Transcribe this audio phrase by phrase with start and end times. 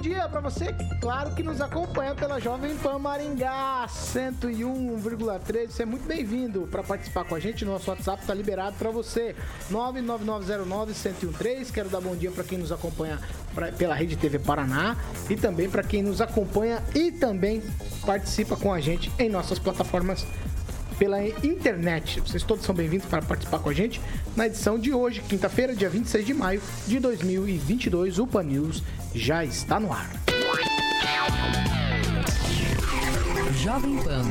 [0.00, 5.68] dia para você, claro que nos acompanha pela Jovem Pan Maringá 101,3.
[5.68, 7.66] Você é muito bem-vindo para participar com a gente.
[7.66, 9.36] Nosso WhatsApp está liberado para você.
[9.70, 11.70] 99909-1013.
[11.70, 13.18] Quero dar bom dia para quem nos acompanha
[13.54, 14.96] pra, pela Rede TV Paraná
[15.28, 17.62] e também para quem nos acompanha e também
[18.06, 20.26] participa com a gente em nossas plataformas
[21.00, 22.20] pela internet.
[22.20, 23.98] Vocês todos são bem-vindos para participar com a gente
[24.36, 28.18] na edição de hoje, quinta-feira, dia 26 de maio de 2022.
[28.18, 28.82] O Pan News
[29.14, 30.10] já está no ar.
[33.56, 34.22] Jovem Pan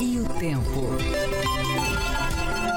[0.00, 0.96] e o tempo.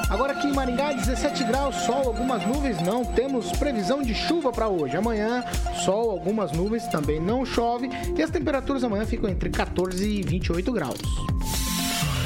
[0.09, 4.67] Agora aqui em Maringá, 17 graus, sol, algumas nuvens, não temos previsão de chuva para
[4.67, 4.97] hoje.
[4.97, 5.45] Amanhã,
[5.85, 10.71] sol, algumas nuvens, também não chove e as temperaturas amanhã ficam entre 14 e 28
[10.73, 10.99] graus.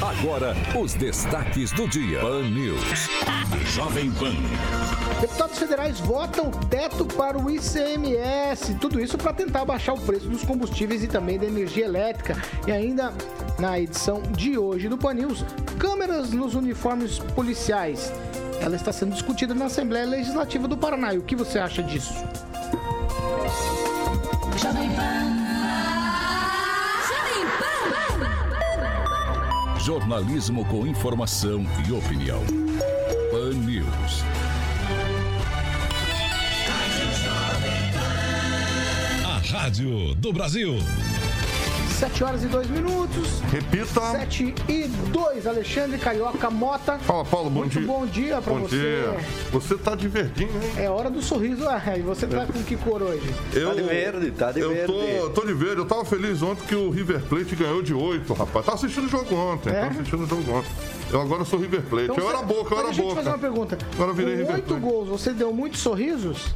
[0.02, 2.18] Agora, os destaques do dia.
[2.18, 3.08] Pan News.
[3.72, 4.34] Jovem Pan.
[5.20, 8.74] Deputados federais votam teto para o ICMS.
[8.80, 12.36] Tudo isso para tentar baixar o preço dos combustíveis e também da energia elétrica.
[12.66, 13.12] E ainda
[13.60, 15.44] na edição de hoje do Pan News,
[15.78, 18.12] câmeras nos uniformes policiais.
[18.60, 21.14] Ela está sendo discutida na Assembleia Legislativa do Paraná.
[21.14, 22.12] E o que você acha disso?
[24.60, 25.41] Jovem Pan.
[29.84, 32.40] Jornalismo com informação e opinião.
[33.32, 34.22] Pan News.
[39.26, 40.76] A rádio do Brasil.
[42.02, 43.40] 7 horas e 2 minutos.
[43.52, 44.00] Repita.
[44.00, 46.98] 7 e 2, Alexandre Carioca Mota.
[46.98, 47.86] Fala, Paulo, bom Muito dia.
[47.86, 48.76] bom dia pra bom você.
[48.76, 49.16] dia.
[49.52, 50.72] Você tá de verdinho, hein?
[50.84, 51.64] É hora do sorriso.
[51.68, 53.22] Ah, e você tá com que cor hoje?
[53.54, 54.92] Eu, Tá de verde, tá de eu verde.
[54.92, 55.76] Tô, tô de verde.
[55.76, 58.66] Eu tava feliz ontem que o River Plate ganhou de 8, rapaz.
[58.66, 59.70] Tava assistindo o jogo ontem.
[59.70, 59.82] É?
[59.82, 60.70] Tava assistindo o jogo ontem.
[61.12, 62.08] Eu agora sou River Plate.
[62.08, 63.48] eu você- era boca, eu então era deixa eu te fazer uma boca.
[63.48, 63.78] pergunta.
[63.94, 64.80] Agora eu virei Com River oito Plate.
[64.82, 66.52] gols, você deu muitos sorrisos?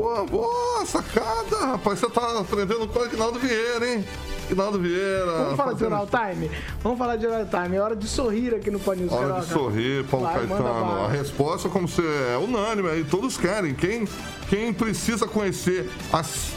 [0.00, 1.98] Pô, boa sacada, rapaz.
[1.98, 4.02] Você tá aprendendo com o Aguinaldo Vieira, hein?
[4.46, 5.26] Aguinaldo Vieira.
[5.26, 6.50] Vamos falar de fazendo- Oral Time?
[6.82, 7.76] Vamos falar de Oral Time.
[7.76, 11.04] É hora de sorrir aqui no Paninhos Hora de sorrir, Paulo Vai, Caetano.
[11.04, 12.00] A resposta, como você
[12.32, 13.74] é unânime aí, todos querem.
[13.74, 14.08] Quem,
[14.48, 16.52] quem precisa conhecer as.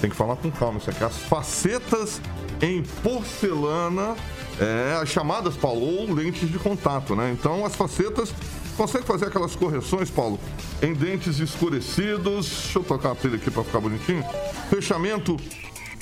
[0.00, 1.04] Tem que falar com calma isso aqui.
[1.04, 2.20] As facetas
[2.60, 4.16] em porcelana,
[4.60, 7.30] é, as chamadas, Paulo, ou lentes de contato, né?
[7.32, 8.34] Então, as facetas.
[8.78, 10.38] Consegue fazer aquelas correções, Paulo,
[10.80, 12.46] em dentes escurecidos.
[12.46, 14.24] Deixa eu tocar a trilha aqui para ficar bonitinho.
[14.70, 15.36] Fechamento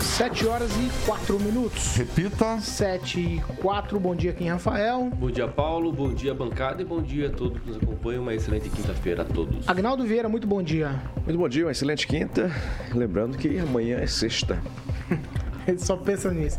[0.00, 1.96] 7 horas e 4 minutos.
[1.96, 2.58] Repita.
[2.60, 3.98] 7 e 4.
[3.98, 5.10] Bom dia aqui em Rafael.
[5.14, 5.92] Bom dia, Paulo.
[5.92, 6.82] Bom dia, bancada.
[6.82, 8.22] E bom dia a todos que nos acompanham.
[8.22, 9.68] Uma excelente quinta-feira a todos.
[9.68, 11.00] Agnaldo Vieira, muito bom dia.
[11.24, 12.50] Muito bom dia, uma excelente quinta.
[12.94, 14.60] Lembrando que amanhã é sexta.
[15.66, 16.58] Ele só pensa nisso.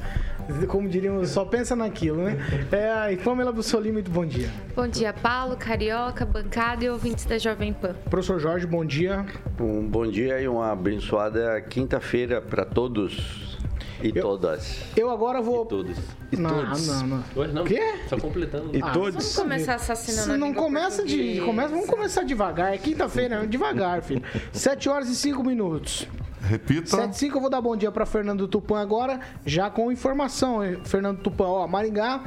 [0.68, 2.38] Como diríamos, só pensa naquilo, né?
[2.72, 4.50] É, e Pamela Bussolini, muito bom dia.
[4.76, 7.96] Bom dia, Paulo, Carioca, bancada e ouvintes da Jovem Pan.
[8.10, 9.26] Professor Jorge, bom dia.
[9.60, 13.58] Um bom dia e uma abençoada quinta-feira para todos
[14.02, 14.82] e todas.
[14.96, 15.66] Eu agora vou.
[15.66, 15.98] Todos.
[16.32, 16.88] não, todos.
[16.88, 17.24] não, não.
[17.36, 17.64] Hoje não?
[17.64, 17.96] O quê?
[18.08, 18.76] Só completando.
[18.76, 19.14] E Ah, todos.
[19.14, 21.42] Vamos começar assassinando não começa de.
[21.42, 22.74] Começa, vamos começar devagar.
[22.74, 24.24] É quinta-feira, devagar, filho.
[24.52, 26.08] 7 horas e 5 minutos.
[26.42, 26.88] Repita.
[26.88, 30.60] 7 e 5 eu vou dar bom dia para Fernando Tupan agora, já com informação.
[30.86, 32.24] Fernando Tupan, ó, Maringá,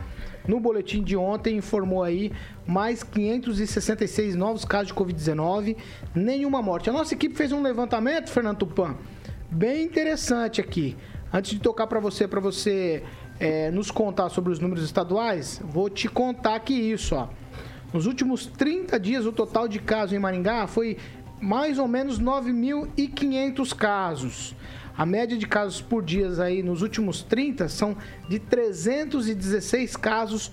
[0.46, 2.30] no boletim de ontem, informou aí
[2.66, 5.76] mais 566 novos casos de Covid-19,
[6.14, 6.90] nenhuma morte.
[6.90, 8.96] A nossa equipe fez um levantamento, Fernando Tupan,
[9.50, 10.96] bem interessante aqui.
[11.32, 13.02] Antes de tocar para você, para você
[13.40, 17.28] é, nos contar sobre os números estaduais, vou te contar que isso, ó.
[17.92, 20.96] Nos últimos 30 dias, o total de casos em Maringá foi
[21.42, 24.54] mais ou menos 9.500 casos.
[24.96, 27.96] A média de casos por dia aí nos últimos 30 são
[28.28, 30.52] de 316 casos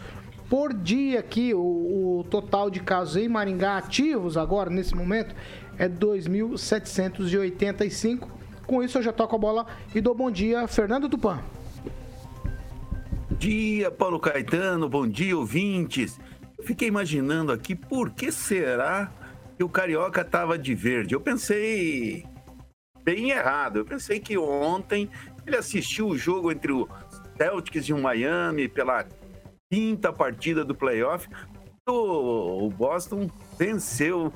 [0.50, 1.54] por dia aqui.
[1.54, 5.36] O, o total de casos em Maringá ativos agora, nesse momento,
[5.78, 8.28] é 2.785.
[8.66, 11.40] Com isso, eu já toco a bola e dou bom dia, Fernando Tupan.
[13.30, 14.90] Bom dia, Paulo Caetano.
[14.90, 16.20] Bom dia, ouvintes.
[16.58, 19.19] Eu fiquei imaginando aqui por que será
[19.60, 21.14] que o Carioca estava de verde.
[21.14, 22.26] Eu pensei
[23.04, 23.80] bem errado.
[23.80, 25.10] Eu pensei que ontem
[25.46, 26.88] ele assistiu o jogo entre o
[27.38, 29.06] Celtics e o Miami pela
[29.70, 31.28] quinta partida do playoff.
[31.86, 34.32] O Boston venceu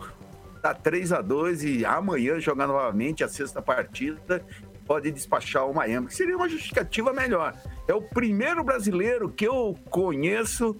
[0.61, 4.45] tá 3 a 2 e amanhã jogar novamente a sexta partida
[4.85, 7.55] pode despachar o Miami, que seria uma justificativa melhor.
[7.87, 10.75] É o primeiro brasileiro que eu conheço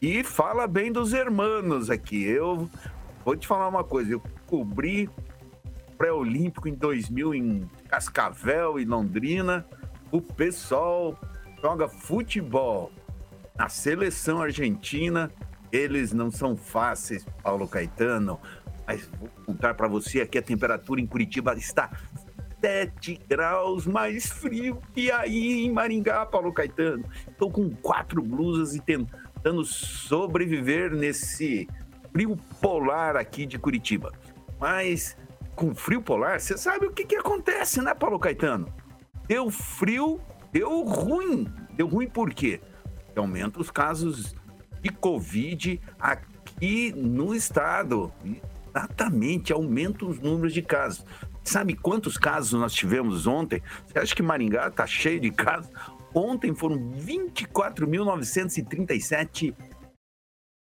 [0.00, 2.22] e fala bem dos hermanos aqui.
[2.24, 2.70] Eu
[3.24, 5.08] vou te falar uma coisa, eu cobri
[5.96, 9.64] pré-olímpico em 2000 em Cascavel e Londrina.
[10.10, 11.18] O pessoal
[11.62, 12.90] joga futebol
[13.56, 15.30] na seleção argentina.
[15.70, 18.40] Eles não são fáceis, Paulo Caetano.
[18.86, 21.90] Mas vou contar para você aqui a temperatura em Curitiba está
[22.60, 27.04] 7 graus mais frio que aí em Maringá, Paulo Caetano.
[27.28, 31.68] Estou com quatro blusas e tentando sobreviver nesse
[32.12, 34.12] frio polar aqui de Curitiba.
[34.60, 35.16] Mas
[35.54, 38.72] com frio polar, você sabe o que, que acontece, né, Paulo Caetano?
[39.26, 40.20] Deu frio,
[40.52, 41.46] deu ruim.
[41.72, 42.60] Deu ruim por quê?
[43.06, 44.34] Porque aumenta os casos
[44.80, 48.12] de Covid aqui no estado.
[48.74, 51.04] Exatamente, aumenta os números de casos.
[51.44, 53.62] Sabe quantos casos nós tivemos ontem?
[53.86, 55.70] Você acha que Maringá está cheio de casos?
[56.14, 59.54] Ontem foram 24.937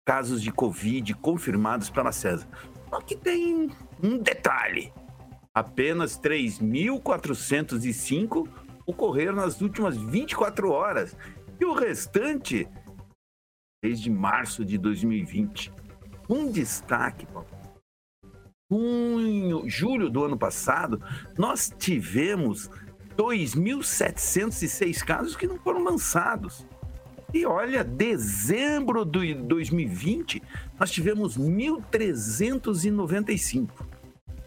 [0.05, 2.47] casos de Covid confirmados pela César.
[2.91, 3.71] Só que tem
[4.03, 4.93] um detalhe:
[5.55, 8.49] apenas 3.405
[8.87, 11.17] ocorreram nas últimas 24 horas.
[11.59, 12.69] E o restante,
[13.83, 15.73] desde março de 2020.
[16.29, 17.47] Um destaque, Paulo
[18.71, 21.01] junho, julho do ano passado,
[21.39, 22.71] nós tivemos
[23.17, 26.67] 2.706 casos que não foram lançados.
[27.35, 30.41] E olha, dezembro de 2020,
[30.79, 33.71] nós tivemos 1.395.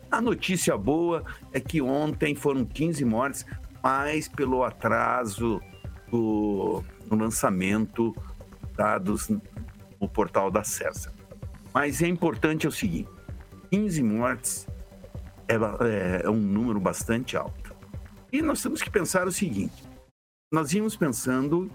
[0.09, 3.45] A notícia boa é que ontem foram 15 mortes,
[3.83, 5.61] mas pelo atraso
[6.09, 8.15] do, do lançamento
[8.77, 9.27] dados
[9.99, 11.11] no portal da CESA.
[11.73, 13.09] Mas é importante é o seguinte:
[13.69, 14.65] 15 mortes
[15.45, 17.75] é, é, é um número bastante alto.
[18.31, 19.85] E nós temos que pensar o seguinte:
[20.49, 21.69] nós íamos pensando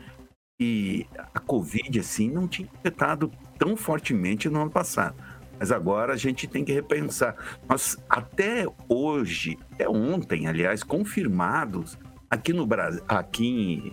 [0.62, 5.16] que a Covid assim não tinha afetado tão fortemente no ano passado.
[5.58, 7.36] Mas agora a gente tem que repensar.
[7.68, 11.98] Nós, até hoje, até ontem, aliás, confirmados
[12.30, 13.92] aqui no Brasil, aqui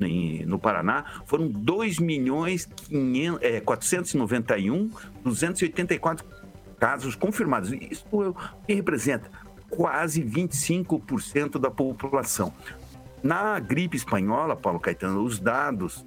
[0.00, 4.90] em, no Paraná, foram 2 milhões 500, é, 491
[5.22, 6.26] 284
[6.80, 7.72] casos confirmados.
[7.72, 8.34] Isso o
[8.66, 9.30] que representa
[9.68, 12.52] quase 25% da população.
[13.22, 16.04] Na gripe espanhola, Paulo Caetano, os dados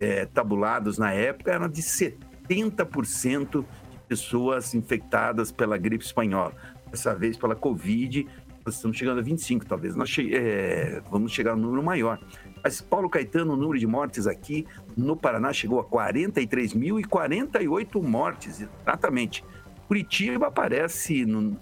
[0.00, 3.66] é, tabulados na época eram de 70% de
[4.08, 6.52] pessoas infectadas pela gripe espanhola.
[6.90, 8.26] Dessa vez, pela Covid,
[8.64, 12.18] nós estamos chegando a 25, talvez nós che é, vamos chegar a um número maior.
[12.64, 19.44] Mas, Paulo Caetano, o número de mortes aqui no Paraná chegou a 43.048 mortes, exatamente.
[19.86, 21.56] Curitiba aparece no,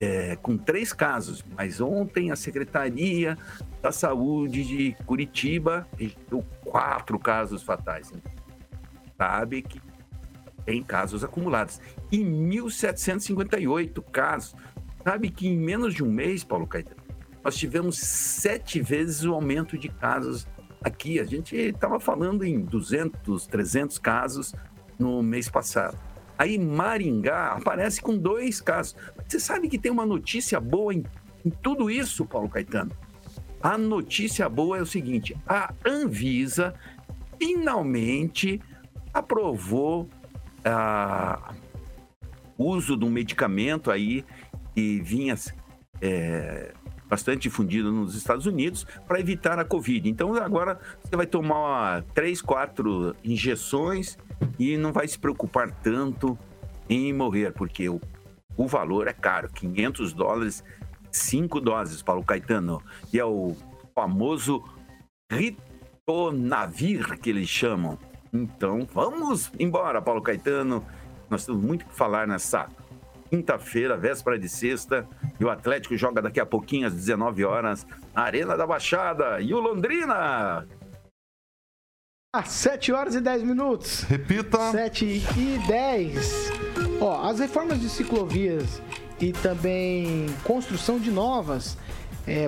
[0.00, 3.36] é, com três casos, mas ontem a Secretaria
[3.80, 8.12] da Saúde de Curitiba registrou quatro casos fatais.
[9.16, 9.80] Sabe que
[10.66, 11.80] tem casos acumulados.
[12.12, 14.54] E 1.758 casos.
[15.02, 17.00] Sabe que em menos de um mês, Paulo Caetano,
[17.42, 20.46] nós tivemos sete vezes o aumento de casos
[20.82, 21.20] aqui.
[21.20, 24.52] A gente estava falando em 200, 300 casos
[24.98, 25.96] no mês passado.
[26.38, 28.96] Aí Maringá aparece com dois casos.
[29.26, 31.04] Você sabe que tem uma notícia boa em,
[31.44, 32.92] em tudo isso, Paulo Caetano?
[33.62, 36.74] A notícia boa é o seguinte: a Anvisa
[37.38, 38.60] finalmente
[39.12, 40.08] aprovou
[40.64, 41.54] ah,
[42.58, 44.24] o uso de um medicamento aí
[44.74, 45.34] que vinha
[46.00, 46.72] é,
[47.08, 50.08] bastante difundido nos Estados Unidos para evitar a Covid.
[50.08, 54.18] Então agora você vai tomar três, quatro injeções
[54.58, 56.38] e não vai se preocupar tanto
[56.88, 58.00] em morrer, porque o,
[58.56, 60.64] o valor é caro, 500 dólares,
[61.10, 62.82] cinco doses, Paulo Caetano,
[63.12, 63.56] e é o
[63.94, 64.62] famoso
[66.06, 67.98] Tonavir, que eles chamam.
[68.32, 70.84] Então, vamos embora, Paulo Caetano.
[71.28, 72.68] Nós temos muito o que falar nessa
[73.30, 75.06] quinta-feira, véspera de sexta.
[75.38, 79.40] E o Atlético joga daqui a pouquinho, às 19 horas, na Arena da Baixada.
[79.40, 80.66] E o Londrina
[82.34, 84.02] Às 7 horas e 10 minutos.
[84.02, 84.70] Repita.
[84.70, 86.52] 7 e 10.
[87.00, 88.82] Ó, as reformas de ciclovias
[89.20, 91.76] e também construção de novas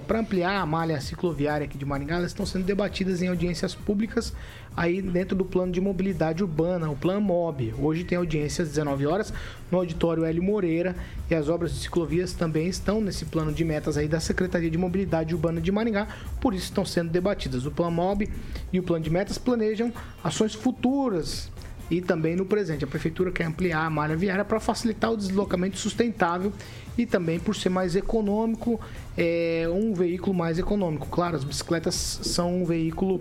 [0.07, 4.35] para ampliar a malha cicloviária aqui de Maringá, elas estão sendo debatidas em audiências públicas
[4.79, 7.75] aí dentro do plano de mobilidade urbana, o Plano MOB.
[7.81, 9.33] Hoje tem audiência às 19 horas
[9.73, 10.95] no auditório Hélio Moreira
[11.29, 14.79] e as obras de ciclovias também estão nesse plano de metas aí da Secretaria de
[14.79, 16.07] Mobilidade Urbana de Maringá,
[16.41, 17.67] por isso estão sendo debatidas.
[17.67, 18.29] O Plano MOB
[18.73, 19.93] e o plano de metas planejam
[20.23, 21.51] ações futuras
[21.91, 22.85] e também no presente.
[22.85, 26.53] A prefeitura quer ampliar a malha viária para facilitar o deslocamento sustentável
[26.97, 28.81] e também por ser mais econômico,
[29.17, 31.09] é um veículo mais econômico.
[31.09, 33.21] Claro, as bicicletas são um veículo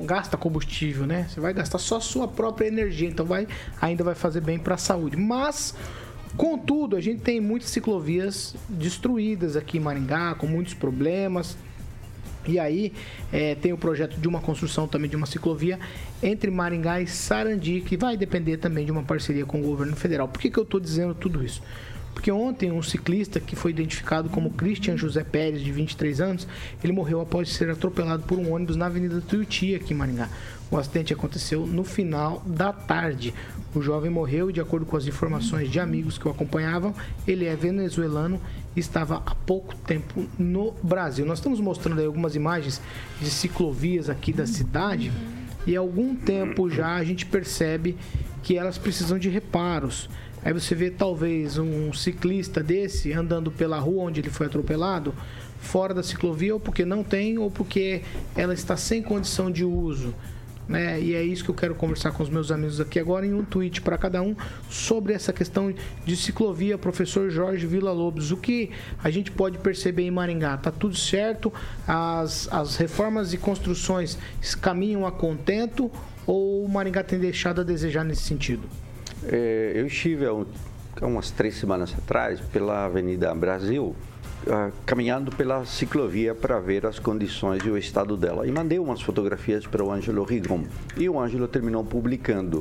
[0.00, 1.26] gasta combustível, né?
[1.28, 3.46] Você vai gastar só sua própria energia, então vai
[3.80, 5.16] ainda vai fazer bem para a saúde.
[5.16, 5.74] Mas
[6.36, 11.58] Contudo, a gente tem muitas ciclovias destruídas aqui em Maringá, com muitos problemas.
[12.46, 12.92] E aí
[13.32, 15.78] é, tem o projeto de uma construção também de uma ciclovia
[16.22, 20.26] entre Maringá e Sarandi, que vai depender também de uma parceria com o governo federal.
[20.26, 21.62] Por que, que eu estou dizendo tudo isso?
[22.14, 26.46] Porque ontem um ciclista que foi identificado como Christian José Pérez, de 23 anos,
[26.82, 30.28] ele morreu após ser atropelado por um ônibus na Avenida Tuiuti, aqui em Maringá.
[30.70, 33.34] O acidente aconteceu no final da tarde.
[33.74, 36.94] O jovem morreu e, de acordo com as informações de amigos que o acompanhavam,
[37.26, 38.40] ele é venezuelano
[38.74, 41.26] e estava há pouco tempo no Brasil.
[41.26, 42.80] Nós estamos mostrando aí algumas imagens
[43.20, 45.12] de ciclovias aqui da cidade
[45.66, 47.96] e há algum tempo já a gente percebe
[48.42, 50.08] que elas precisam de reparos.
[50.44, 55.14] Aí você vê talvez um ciclista desse andando pela rua onde ele foi atropelado,
[55.58, 58.02] fora da ciclovia, ou porque não tem, ou porque
[58.36, 60.14] ela está sem condição de uso.
[60.68, 61.00] Né?
[61.00, 63.44] E é isso que eu quero conversar com os meus amigos aqui agora em um
[63.44, 64.34] tweet para cada um
[64.70, 68.30] sobre essa questão de ciclovia, professor Jorge Vila Lobos.
[68.30, 68.70] O que
[69.02, 70.56] a gente pode perceber em Maringá?
[70.56, 71.52] Tá tudo certo?
[71.86, 74.16] As, as reformas e construções
[74.60, 75.90] caminham a contento
[76.26, 78.62] ou o Maringá tem deixado a desejar nesse sentido?
[79.24, 80.46] É, eu estive há, um,
[81.00, 83.94] há umas três semanas atrás pela Avenida Brasil,
[84.48, 88.46] ah, caminhando pela ciclovia para ver as condições e o estado dela.
[88.46, 90.64] E mandei umas fotografias para o Ângelo Rigon.
[90.96, 92.60] E o Ângelo terminou publicando.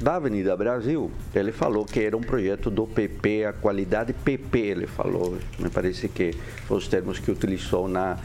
[0.00, 4.86] Da Avenida Brasil, ele falou que era um projeto do PP, a qualidade PP, ele
[4.86, 5.36] falou.
[5.58, 6.32] Me parece que
[6.66, 8.18] foram os termos que utilizou na,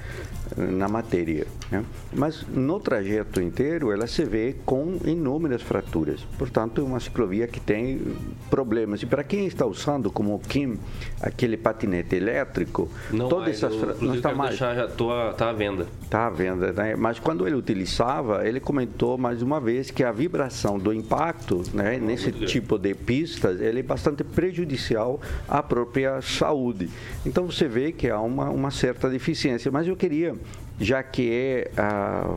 [0.55, 1.47] na matéria.
[1.71, 1.83] Né?
[2.13, 6.21] Mas no trajeto inteiro ela se vê com inúmeras fraturas.
[6.37, 8.01] Portanto, é uma ciclovia que tem
[8.49, 9.01] problemas.
[9.01, 10.77] E para quem está usando, como o Kim,
[11.21, 14.49] aquele patinete elétrico, Não todas mais, essas eu, fra- não está mais.
[14.51, 15.87] deixar, já a- tá à venda.
[16.03, 16.95] Está à venda, né?
[16.95, 21.97] Mas quando ele utilizava, ele comentou mais uma vez que a vibração do impacto, né,
[21.97, 22.45] nesse grande.
[22.47, 26.89] tipo de pistas, ele é bastante prejudicial à própria saúde.
[27.25, 29.71] Então você vê que há uma, uma certa deficiência.
[29.71, 30.35] Mas eu queria,
[30.79, 32.35] já que é a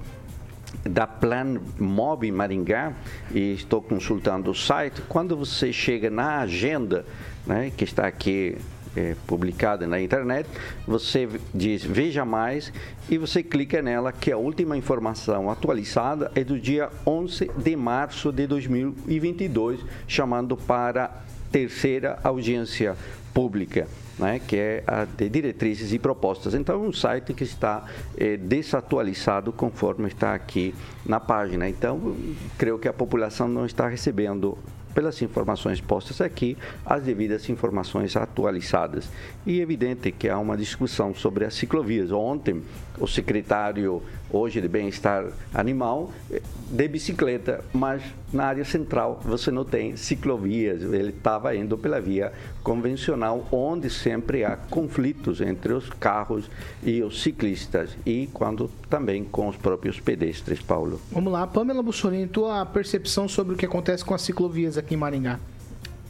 [0.85, 2.92] da Plan Mob Maringá
[3.35, 5.02] e estou consultando o site.
[5.09, 7.04] Quando você chega na agenda,
[7.47, 8.57] né, que está aqui
[8.97, 10.49] é, publicada na internet,
[10.87, 12.73] você diz veja mais
[13.09, 18.33] e você clica nela que a última informação atualizada é do dia 11 de março
[18.33, 21.11] de 2022, chamando para
[21.50, 22.97] terceira audiência
[23.35, 23.87] pública
[24.21, 26.55] né, que é a de diretrizes e propostas.
[26.55, 27.85] Então, é um site que está
[28.17, 30.75] eh, desatualizado conforme está aqui
[31.07, 31.69] na página.
[31.69, 32.15] Então,
[32.59, 34.59] creio que a população não está recebendo,
[34.95, 39.09] pelas informações postas aqui, as devidas informações atualizadas.
[39.47, 42.11] E é evidente que há uma discussão sobre as ciclovias.
[42.11, 42.62] Ontem,
[42.99, 49.65] o secretário, hoje de Bem-Estar Animal, eh, de bicicleta, mas na área central você não
[49.65, 50.83] tem ciclovias.
[50.83, 52.33] Ele estava indo pela via
[52.63, 56.51] convencional, onde sempre há conflitos entre os carros
[56.83, 61.01] e os ciclistas e quando também com os próprios pedestres, Paulo.
[61.11, 64.97] Vamos lá, Pamela Bussolini, tua percepção sobre o que acontece com as ciclovias aqui em
[64.97, 65.39] Maringá.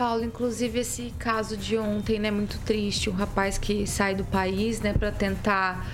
[0.01, 4.81] Paulo, inclusive esse caso de ontem, né, muito triste, um rapaz que sai do país,
[4.81, 5.87] né, para tentar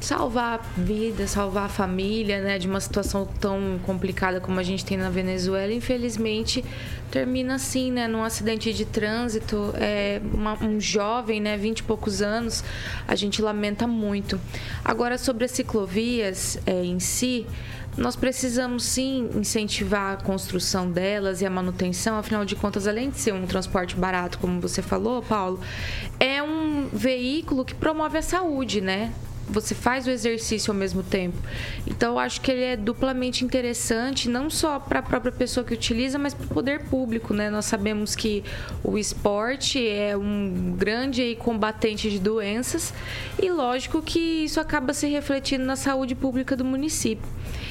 [0.00, 4.96] salvar vida, salvar a família, né, de uma situação tão complicada como a gente tem
[4.96, 6.64] na Venezuela, infelizmente
[7.10, 12.22] termina assim, né, num acidente de trânsito, é, uma- um jovem, né, 20 e poucos
[12.22, 12.62] anos,
[13.06, 14.40] a gente lamenta muito.
[14.84, 17.46] Agora sobre as ciclovias é, em si,
[17.96, 23.18] nós precisamos sim incentivar a construção delas e a manutenção, afinal de contas, além de
[23.18, 25.60] ser um transporte barato, como você falou, Paulo,
[26.20, 29.12] é um veículo que promove a saúde, né?
[29.50, 31.36] Você faz o exercício ao mesmo tempo.
[31.86, 35.74] Então, eu acho que ele é duplamente interessante, não só para a própria pessoa que
[35.74, 37.50] utiliza, mas para o poder público, né?
[37.50, 38.44] Nós sabemos que
[38.82, 42.94] o esporte é um grande combatente de doenças
[43.40, 47.28] e, lógico, que isso acaba se refletindo na saúde pública do município.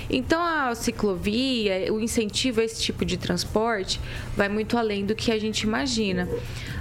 [0.10, 4.02] Então, a ciclovia, o incentivo a esse tipo de transporte
[4.36, 6.28] vai muito além do que a gente imagina.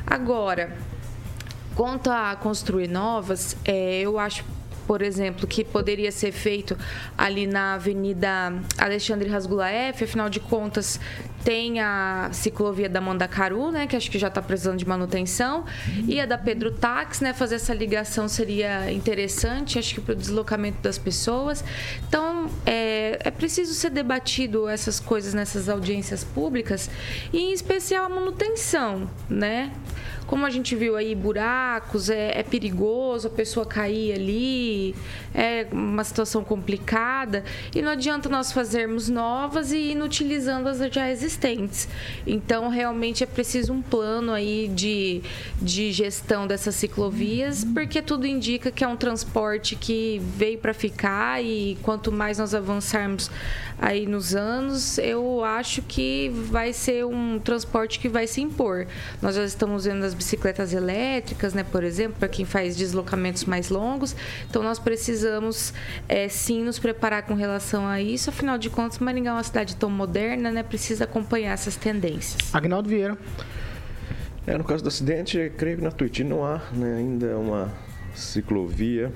[0.07, 0.75] Agora,
[1.75, 4.43] quanto a construir novas, é, eu acho
[4.89, 6.75] por exemplo, que poderia ser feito
[7.17, 10.99] ali na Avenida Alexandre Rasgulaef, afinal de contas,
[11.45, 15.67] tem a ciclovia da Mandacaru, né, que acho que já está precisando de manutenção,
[16.07, 20.17] e a da Pedro Tax, né, fazer essa ligação seria interessante, acho que para o
[20.17, 21.63] deslocamento das pessoas.
[22.09, 26.89] Então, é, é preciso ser debatido essas coisas nessas audiências públicas,
[27.31, 29.71] e em especial a manutenção, né?
[30.29, 34.95] Como a gente viu aí, buracos, é, é perigoso a pessoa cair ali,
[35.35, 37.43] é uma situação complicada.
[37.75, 41.89] E não adianta nós fazermos novas e inutilizando as já existentes.
[42.27, 45.23] Então, realmente é preciso um plano aí de,
[45.63, 51.43] de gestão dessas ciclovias, porque tudo indica que é um transporte que veio para ficar
[51.43, 53.31] e quanto mais nós avançarmos
[53.81, 58.87] aí nos anos, eu acho que vai ser um transporte que vai se impor.
[59.23, 63.71] Nós já estamos vendo as bicicletas elétricas, né, por exemplo, para quem faz deslocamentos mais
[63.71, 64.15] longos.
[64.49, 65.73] Então nós precisamos
[66.09, 68.29] é, sim nos preparar com relação a isso.
[68.29, 72.55] Afinal de contas, Maringá é uma cidade tão moderna, né, precisa acompanhar essas tendências.
[72.55, 73.17] Agnaldo Vieira.
[74.47, 77.73] É, no caso do acidente, creio que na Tuiuti não há né, ainda uma
[78.15, 79.13] ciclovia.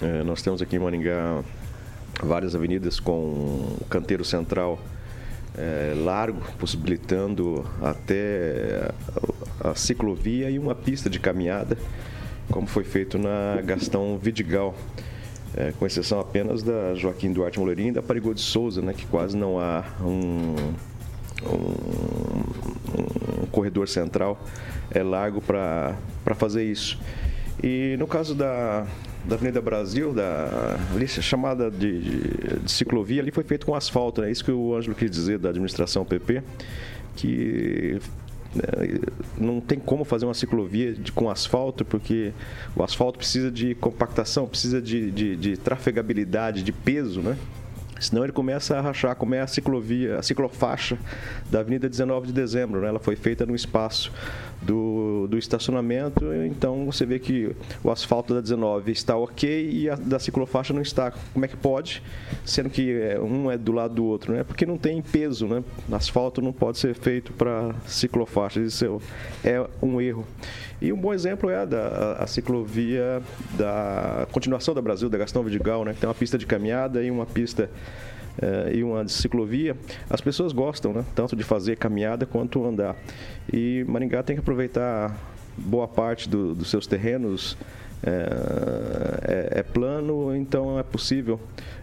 [0.00, 1.42] É, nós temos aqui em Maringá
[2.22, 4.78] várias avenidas com canteiro central
[5.56, 8.90] é, largo, possibilitando até
[9.60, 11.76] a, ciclovia e uma pista de caminhada,
[12.50, 14.74] como foi feito na Gastão Vidigal.
[15.54, 19.04] É, com exceção apenas da Joaquim Duarte Moleirinho e da Parigô de Souza, né, que
[19.04, 20.56] quase não há um,
[21.46, 24.42] um, um corredor central
[24.90, 25.94] é largo para
[26.36, 26.98] fazer isso.
[27.62, 28.86] E no caso da,
[29.24, 34.22] da Avenida Brasil, da ali, chamada de, de, de, ciclovia, ali foi feito com asfalto,
[34.22, 34.32] é né?
[34.32, 36.42] isso que o Ângelo quis dizer da administração PP,
[37.14, 38.00] que
[38.54, 39.00] né,
[39.38, 42.32] não tem como fazer uma ciclovia de, com asfalto, porque
[42.74, 47.36] o asfalto precisa de compactação, precisa de, de, de trafegabilidade, de peso, né?
[48.00, 50.98] Senão ele começa a rachar, como é a ciclovia, a ciclofaixa
[51.48, 52.80] da Avenida 19 de Dezembro.
[52.80, 52.88] Né?
[52.88, 54.10] Ela foi feita no espaço
[54.62, 59.96] do, do estacionamento, então você vê que o asfalto da 19 está ok e a
[59.96, 61.12] da ciclofaixa não está.
[61.32, 62.02] Como é que pode?
[62.44, 64.44] Sendo que é, um é do lado do outro, né?
[64.44, 65.64] Porque não tem peso, né?
[65.90, 69.00] Asfalto não pode ser feito para ciclofaixa, isso
[69.44, 70.26] é um erro.
[70.80, 73.22] E um bom exemplo é a, da, a ciclovia
[73.56, 75.92] da continuação da Brasil, da Gastão Vidigal, né?
[75.94, 77.70] Que tem uma pista de caminhada e uma pista
[78.40, 79.76] eh, e uma ciclovia,
[80.08, 81.04] as pessoas gostam, né?
[81.14, 82.96] Tanto de fazer caminhada quanto andar.
[83.52, 85.16] E Maringá tem que aproveitar
[85.56, 87.56] boa parte do, dos seus terrenos
[88.04, 91.38] é, é, é, plano, então é possível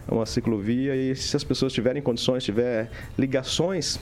[0.06, 3.98] uma ciclovia e se as pessoas tiverem condições, tiver ligações,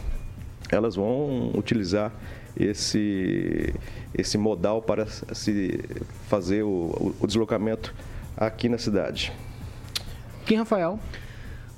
[0.69, 2.13] elas vão utilizar
[2.59, 3.73] esse,
[4.13, 5.81] esse modal para se
[6.29, 7.95] fazer o, o deslocamento
[8.37, 9.33] aqui na cidade.
[10.45, 10.99] Quem, Rafael?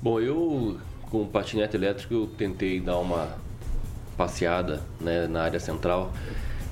[0.01, 0.79] Bom, eu
[1.11, 3.37] com o patinete elétrico eu tentei dar uma
[4.17, 6.11] passeada né, na área central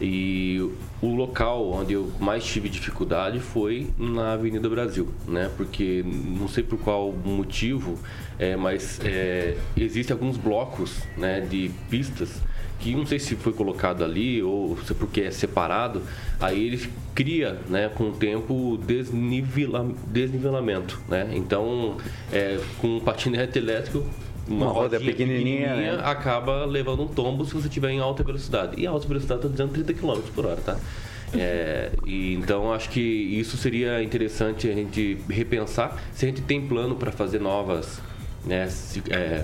[0.01, 0.59] e
[1.01, 5.51] o local onde eu mais tive dificuldade foi na Avenida Brasil, né?
[5.57, 7.99] Porque não sei por qual motivo,
[8.39, 12.41] é, mas é, existem alguns blocos né, de pistas
[12.79, 16.01] que não sei se foi colocado ali ou se é porque é separado,
[16.39, 21.29] aí ele cria, né, com o tempo desnivela, desnivelamento, né?
[21.33, 21.97] Então,
[22.31, 24.05] é, com um patinete elétrico
[24.47, 26.03] uma, uma roda pequenininha, pequenininha né?
[26.03, 28.81] acaba levando um tombo se você estiver em alta velocidade.
[28.81, 30.77] E alta velocidade está dizendo 30 km por hora, tá?
[31.33, 36.59] É, e então acho que isso seria interessante a gente repensar se a gente tem
[36.59, 38.01] plano para fazer novas
[38.43, 38.67] né,
[39.11, 39.43] é,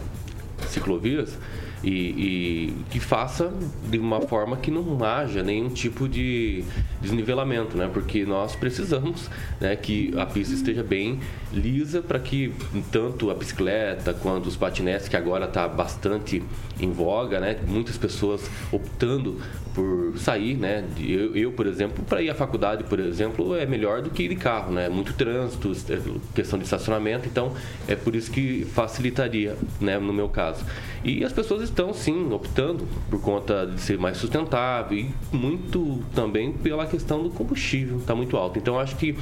[0.67, 1.38] ciclovias
[1.86, 3.54] e, e, que faça
[3.88, 6.63] de uma forma que não haja nenhum tipo de
[7.06, 7.89] desnivelamento, né?
[7.91, 11.20] Porque nós precisamos né, que a pista esteja bem
[11.54, 12.54] lisa para que
[12.91, 16.44] tanto a bicicleta quanto os patinetes, que agora está bastante
[16.80, 17.58] em voga, né?
[17.68, 19.39] Muitas pessoas optando
[19.74, 20.84] por sair, né?
[21.00, 24.30] Eu, eu por exemplo, para ir à faculdade, por exemplo, é melhor do que ir
[24.30, 24.89] de carro, né?
[24.89, 26.00] Muito trânsito, é,
[26.34, 27.54] questão de estacionamento, então
[27.88, 30.00] é por isso que facilitaria, né?
[30.00, 30.65] No meu caso.
[31.04, 36.52] E as pessoas estão sim optando por conta de ser mais sustentável e muito também
[36.52, 38.58] pela questão do combustível, está muito alto.
[38.60, 39.17] Então, acho que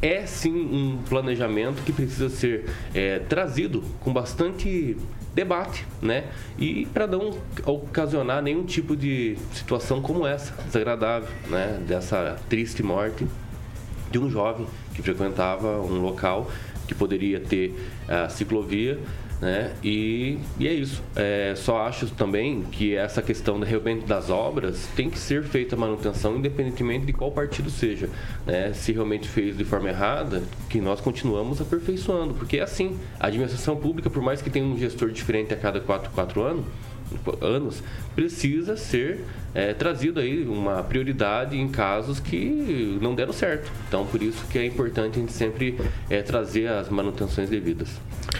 [0.00, 4.96] é sim um planejamento que precisa ser é, trazido com bastante
[5.34, 6.24] debate, né?
[6.58, 11.82] E para não ocasionar nenhum tipo de situação como essa, desagradável, né?
[11.86, 13.26] Dessa triste morte
[14.10, 16.50] de um jovem que frequentava um local
[16.86, 17.74] que poderia ter
[18.08, 18.98] a ciclovia
[19.40, 19.72] né?
[19.84, 21.02] E, e é isso.
[21.14, 25.76] É, só acho também que essa questão do realmente das obras tem que ser feita
[25.76, 28.08] a manutenção, independentemente de qual partido seja.
[28.46, 28.72] Né?
[28.72, 32.98] Se realmente fez de forma errada, que nós continuamos aperfeiçoando, porque é assim.
[33.20, 36.64] A administração pública, por mais que tenha um gestor diferente a cada 4, 4 anos,
[37.40, 37.82] anos,
[38.16, 39.24] precisa ser
[39.54, 43.70] é, trazido aí uma prioridade em casos que não deram certo.
[43.86, 45.78] Então, por isso que é importante a gente sempre
[46.10, 47.88] é, trazer as manutenções devidas.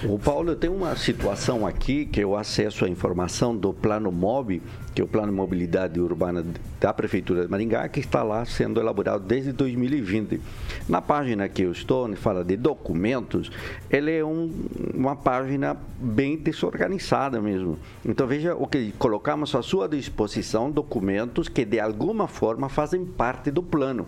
[0.05, 4.61] O Paulo, tem uma situação aqui que eu acesso a informação do Plano MOB,
[4.95, 6.45] que é o Plano de Mobilidade Urbana
[6.81, 10.41] da Prefeitura de Maringá, que está lá sendo elaborado desde 2020.
[10.89, 13.51] Na página que eu estou, fala de documentos,
[13.91, 14.51] ele é um,
[14.95, 17.79] uma página bem desorganizada mesmo.
[18.05, 23.50] Então veja o que colocamos à sua disposição documentos que de alguma forma fazem parte
[23.50, 24.07] do plano.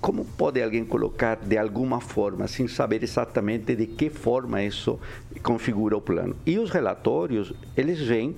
[0.00, 4.98] Como pode alguém colocar de alguma forma, sem saber exatamente de que forma isso
[5.40, 6.34] configura o plano?
[6.44, 8.34] E os relatórios, eles vêm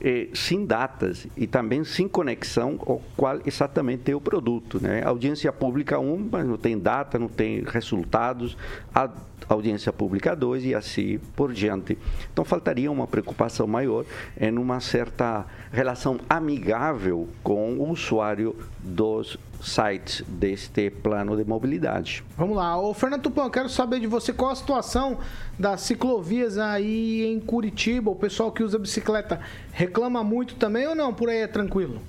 [0.00, 4.80] eh, sem datas e também sem conexão ao qual exatamente é o produto.
[4.80, 5.02] Né?
[5.04, 8.56] Audiência pública 1, um, mas não tem data, não tem resultados.
[8.94, 9.10] A
[9.48, 11.98] audiência pública 2 e assim por diante.
[12.32, 14.04] Então faltaria uma preocupação maior
[14.40, 22.24] em uma certa relação amigável com o usuário dos sites deste plano de mobilidade.
[22.36, 25.18] Vamos lá, o Fernando Tupã, quero saber de você qual a situação
[25.58, 28.10] das ciclovias aí em Curitiba.
[28.10, 29.40] O pessoal que usa bicicleta
[29.72, 31.14] reclama muito também ou não?
[31.14, 32.00] Por aí é tranquilo?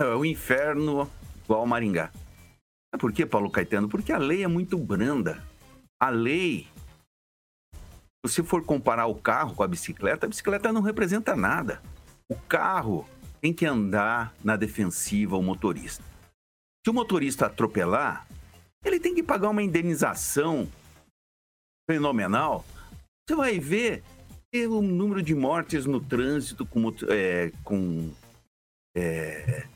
[0.00, 1.08] É o inferno
[1.44, 2.10] igual Maringá.
[2.98, 3.88] Por que, Paulo Caetano?
[3.88, 5.42] Porque a lei é muito branda.
[6.00, 6.68] A lei,
[8.26, 11.82] se for comparar o carro com a bicicleta, a bicicleta não representa nada.
[12.28, 13.08] O carro
[13.40, 16.04] tem que andar na defensiva o motorista.
[16.84, 18.26] Se o motorista atropelar,
[18.84, 20.68] ele tem que pagar uma indenização
[21.88, 22.64] fenomenal.
[23.26, 24.02] Você vai ver
[24.68, 28.10] o número de mortes no trânsito com, é, com
[28.94, 29.66] é,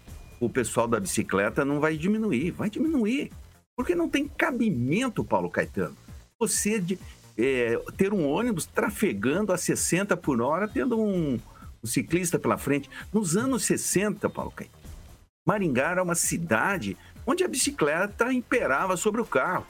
[0.40, 3.30] o pessoal da bicicleta não vai diminuir, vai diminuir.
[3.76, 5.96] Porque não tem cabimento, Paulo Caetano.
[6.38, 6.98] Você de,
[7.36, 11.38] é, ter um ônibus trafegando a 60 por hora, tendo um,
[11.82, 12.88] um ciclista pela frente.
[13.12, 14.76] Nos anos 60, Paulo Caetano,
[15.46, 16.96] Maringá era uma cidade
[17.26, 19.66] onde a bicicleta imperava sobre o carro.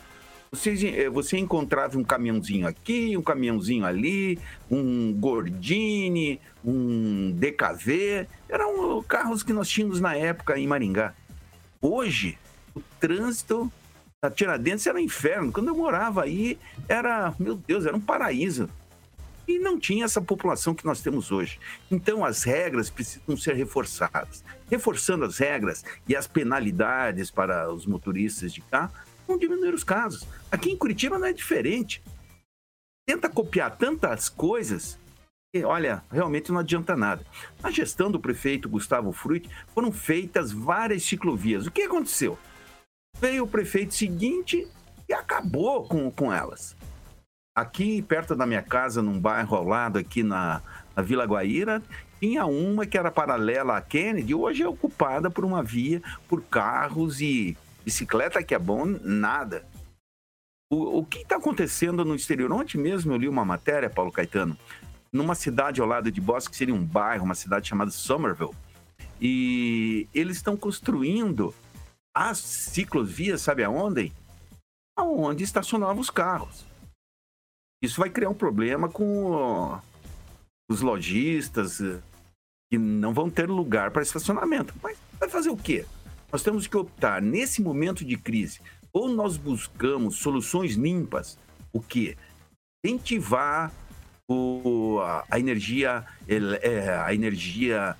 [0.53, 4.39] Você, é, você encontrava um caminhãozinho aqui, um caminhãozinho ali,
[4.71, 8.27] um Gordini, um DKV.
[8.49, 11.15] Eram carros que nós tínhamos na época em Maringá.
[11.81, 12.39] Hoje,
[12.75, 13.71] o trânsito
[14.23, 15.53] da Tiradentes era um inferno.
[15.53, 18.69] Quando eu morava aí, era, meu Deus, era um paraíso.
[19.47, 21.61] E não tinha essa população que nós temos hoje.
[21.89, 24.43] Então, as regras precisam ser reforçadas.
[24.69, 28.93] Reforçando as regras e as penalidades para os motoristas de carro,
[29.27, 30.27] vão diminuir os casos.
[30.51, 32.03] Aqui em Curitiba não é diferente.
[33.07, 34.99] Tenta copiar tantas coisas
[35.55, 37.25] e, olha, realmente não adianta nada.
[37.63, 41.67] Na gestão do prefeito Gustavo Fruit, foram feitas várias ciclovias.
[41.67, 42.39] O que aconteceu?
[43.19, 44.69] Veio o prefeito seguinte
[45.09, 46.77] e acabou com, com elas.
[47.57, 50.61] Aqui perto da minha casa, num bairro ao lado, aqui na,
[50.95, 51.83] na Vila Guaíra,
[52.21, 57.21] tinha uma que era paralela à Kennedy, hoje é ocupada por uma via por carros
[57.23, 59.65] e bicicleta que é bom, nada.
[60.69, 62.51] O, o que está acontecendo no exterior?
[62.51, 64.59] Ontem mesmo eu li uma matéria, Paulo Caetano,
[65.13, 68.55] numa cidade ao lado de Boston, que seria um bairro, uma cidade chamada Somerville.
[69.21, 71.55] E eles estão construindo
[72.13, 74.13] as ciclovias, sabe aonde?
[74.99, 76.65] Aonde estacionavam os carros.
[77.81, 79.81] Isso vai criar um problema com
[80.69, 82.01] os lojistas eh,
[82.69, 84.75] que não vão ter lugar para estacionamento.
[84.83, 85.87] Mas vai fazer o quê?
[86.31, 88.61] Nós temos que optar nesse momento de crise.
[88.93, 91.39] Ou nós buscamos soluções limpas,
[91.73, 92.17] o que?
[92.85, 93.73] Incentivar
[94.29, 97.97] o, a, a, energia, é, a energia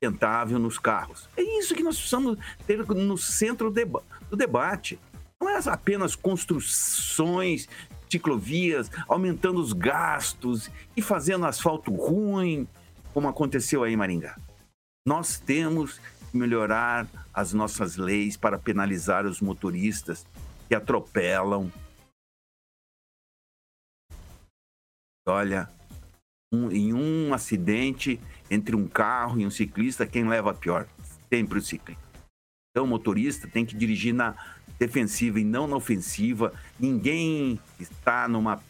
[0.00, 1.28] sustentável nos carros.
[1.36, 4.98] É isso que nós precisamos ter no centro do debate.
[5.40, 7.68] Não é apenas construções,
[8.10, 12.66] ciclovias, aumentando os gastos e fazendo asfalto ruim,
[13.14, 14.36] como aconteceu aí em Maringá.
[15.06, 16.00] Nós temos
[16.32, 20.26] melhorar as nossas leis para penalizar os motoristas
[20.68, 21.70] que atropelam.
[25.26, 25.68] Olha,
[26.52, 30.88] um, em um acidente entre um carro e um ciclista, quem leva pior?
[31.28, 32.02] Sempre o ciclista.
[32.70, 34.34] Então, o motorista tem que dirigir na
[34.78, 36.52] defensiva e não na ofensiva.
[36.78, 38.62] Ninguém está numa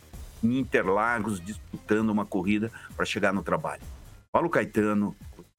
[0.42, 3.82] em Interlagos disputando uma corrida para chegar no trabalho.
[4.32, 5.14] Paulo Caetano,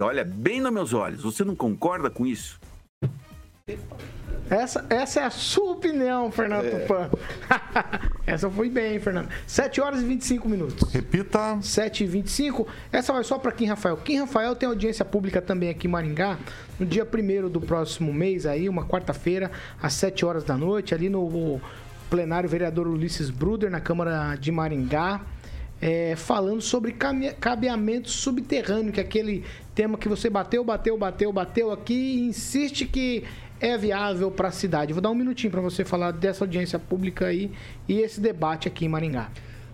[0.06, 1.24] olha bem nos meus olhos.
[1.24, 2.60] Você não concorda com isso?
[4.50, 6.80] Essa, essa é a sua opinião, Fernando É.
[6.80, 7.10] Tupan.
[8.28, 9.30] essa foi bem, Fernando.
[9.48, 10.92] 7 horas e 25 minutos.
[10.92, 11.58] Repita.
[11.62, 12.68] 7 e 25.
[12.92, 13.96] Essa vai só para Kim Rafael.
[13.96, 16.38] Kim Rafael tem audiência pública também aqui em Maringá,
[16.78, 19.50] no dia 1 do próximo mês, aí, uma quarta-feira,
[19.82, 21.62] às 7 horas da noite, ali no
[22.10, 25.22] plenário vereador Ulisses Bruder, na Câmara de Maringá.
[25.82, 26.96] É, falando sobre
[27.40, 32.86] cabeamento subterrâneo, que é aquele tema que você bateu, bateu, bateu, bateu aqui e insiste
[32.86, 33.24] que
[33.60, 34.94] é viável para a cidade.
[34.94, 37.52] Vou dar um minutinho para você falar dessa audiência pública aí
[37.88, 39.32] e esse debate aqui em Maringá.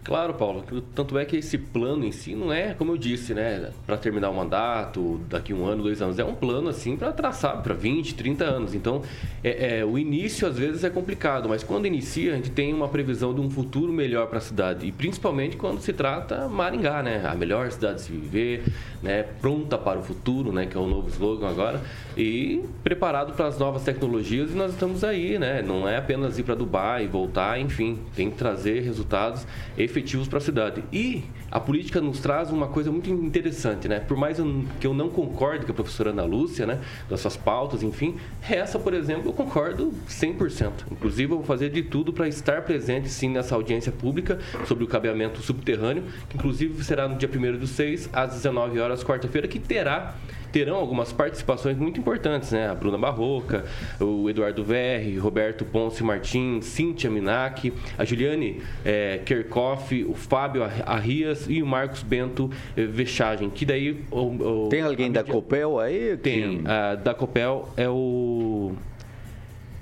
[0.08, 0.64] Claro, Paulo.
[0.96, 4.30] Tanto é que esse plano em si não é, como eu disse, né, para terminar
[4.30, 6.18] o mandato, daqui um ano, dois anos.
[6.18, 8.74] É um plano assim para traçar para 20, 30 anos.
[8.74, 9.02] Então,
[9.44, 12.88] é, é, o início às vezes é complicado, mas quando inicia, a gente tem uma
[12.88, 14.88] previsão de um futuro melhor para a cidade.
[14.88, 18.64] E principalmente quando se trata Maringá, né, a melhor cidade de se viver,
[19.04, 21.82] né, pronta para o futuro, né, que é o novo slogan agora,
[22.16, 24.52] e preparado para as novas tecnologias.
[24.52, 25.62] E nós estamos aí, né?
[25.62, 29.46] Não é apenas ir para Dubai e voltar, enfim, tem que trazer resultados
[29.78, 29.97] efetivos
[30.28, 30.84] para a cidade.
[30.92, 34.00] E a política nos traz uma coisa muito interessante, né?
[34.00, 34.38] Por mais
[34.80, 36.80] que eu não concorde com a professora Ana Lúcia, né?
[37.10, 38.16] Das suas pautas, enfim,
[38.48, 40.72] essa, por exemplo, eu concordo 100%.
[40.92, 44.88] Inclusive, eu vou fazer de tudo para estar presente, sim, nessa audiência pública sobre o
[44.88, 49.60] cabeamento subterrâneo, que inclusive será no dia 1 do 6, às 19 horas, quarta-feira, que
[49.60, 50.16] terá
[50.58, 52.68] terão algumas participações muito importantes, né?
[52.68, 53.64] A Bruna Barroca,
[54.02, 60.82] o Eduardo Verri, Roberto Ponce Martins, Cíntia Minac, a Juliane eh, Kerkhoff, o Fábio Ar-
[60.88, 64.04] Arrias e o Marcos Bento eh, Vechagem, que daí...
[64.10, 66.18] o- o- Tem alguém da Copel aí?
[66.18, 66.62] Tem.
[66.66, 68.74] A da Copel é o...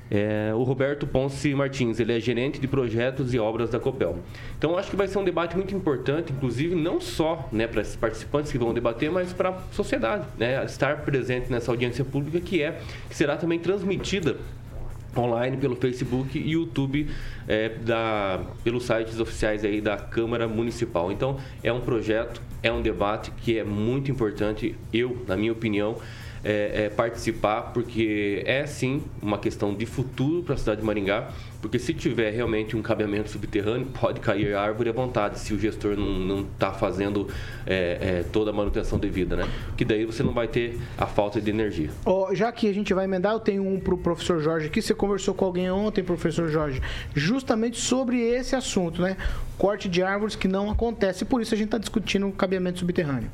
[0.09, 4.19] É o Roberto Ponce Martins, ele é gerente de projetos e obras da Copel.
[4.57, 7.95] Então, acho que vai ser um debate muito importante, inclusive não só né, para esses
[7.95, 12.61] participantes que vão debater, mas para a sociedade, né, estar presente nessa audiência pública que
[12.61, 14.37] é que será também transmitida
[15.17, 17.07] online pelo Facebook e YouTube
[17.47, 21.11] é, da, pelos sites oficiais aí da Câmara Municipal.
[21.11, 24.75] Então é um projeto, é um debate que é muito importante.
[24.91, 25.95] Eu, na minha opinião,
[26.45, 31.31] é, é participar porque é sim uma questão de futuro para a cidade de Maringá.
[31.65, 35.97] Porque se tiver realmente um cabeamento subterrâneo, pode cair árvore à vontade se o gestor
[35.97, 37.27] não está fazendo
[37.65, 39.49] é, é, toda a manutenção devida, né?
[39.75, 41.89] Que daí você não vai ter a falta de energia.
[42.05, 44.79] Ó, já que a gente vai emendar, eu tenho um pro professor Jorge aqui.
[44.79, 46.79] Você conversou com alguém ontem, professor Jorge,
[47.15, 49.17] justamente sobre esse assunto, né?
[49.57, 51.25] Corte de árvores que não acontece.
[51.25, 53.31] Por isso a gente está discutindo o cabeamento subterrâneo.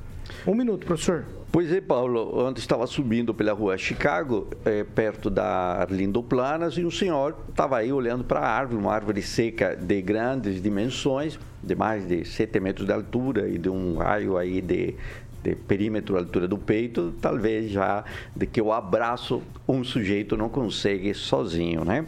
[0.47, 1.23] Um minuto, professor.
[1.51, 5.45] Pois é, Paulo, ontem estava subindo pela rua Chicago, eh, perto da
[5.81, 10.01] Arlindo Planas, e um senhor estava aí olhando para a árvore, uma árvore seca de
[10.01, 14.95] grandes dimensões, de mais de 7 metros de altura e de um raio aí de,
[15.43, 18.03] de perímetro altura do peito, talvez já
[18.35, 22.03] de que o abraço um sujeito não consegue sozinho, né?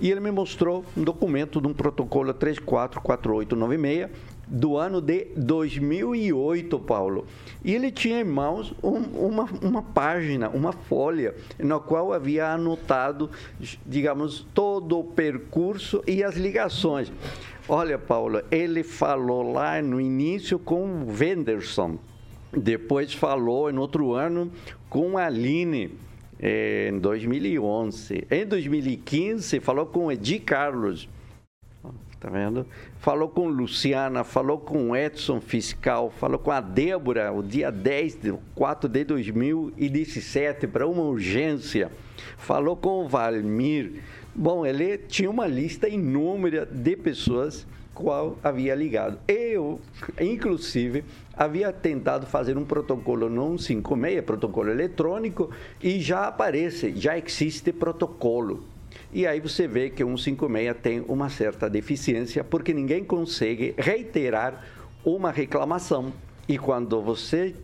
[0.00, 4.10] E ele me mostrou um documento de um protocolo 344896
[4.46, 7.26] do ano de 2008, Paulo.
[7.64, 13.28] E ele tinha em mãos um- uma, uma página, uma folha, na qual havia anotado,
[13.84, 17.10] digamos, todo o percurso e as ligações.
[17.68, 21.98] Olha, Paulo, ele falou lá no início com o Wenderson,
[22.52, 24.52] depois falou em outro ano
[24.88, 25.90] com a Aline,
[26.38, 28.24] eh, em 2011.
[28.30, 31.08] Em 2015, falou com o Edi Carlos.
[32.18, 32.66] Tá vendo?
[32.98, 38.34] Falou com Luciana, falou com Edson Fiscal, falou com a Débora, o dia 10 de
[38.54, 41.90] 4 de 2017, para uma urgência.
[42.38, 44.00] Falou com o Valmir.
[44.34, 49.18] Bom, ele tinha uma lista inúmera de pessoas qual havia ligado.
[49.26, 49.80] Eu,
[50.20, 51.02] inclusive,
[51.34, 55.50] havia tentado fazer um protocolo no 156, protocolo eletrônico,
[55.82, 58.75] e já aparece, já existe protocolo.
[59.16, 64.62] E aí você vê que o 156 tem uma certa deficiência, porque ninguém consegue reiterar
[65.02, 66.12] uma reclamação.
[66.46, 67.54] E quando você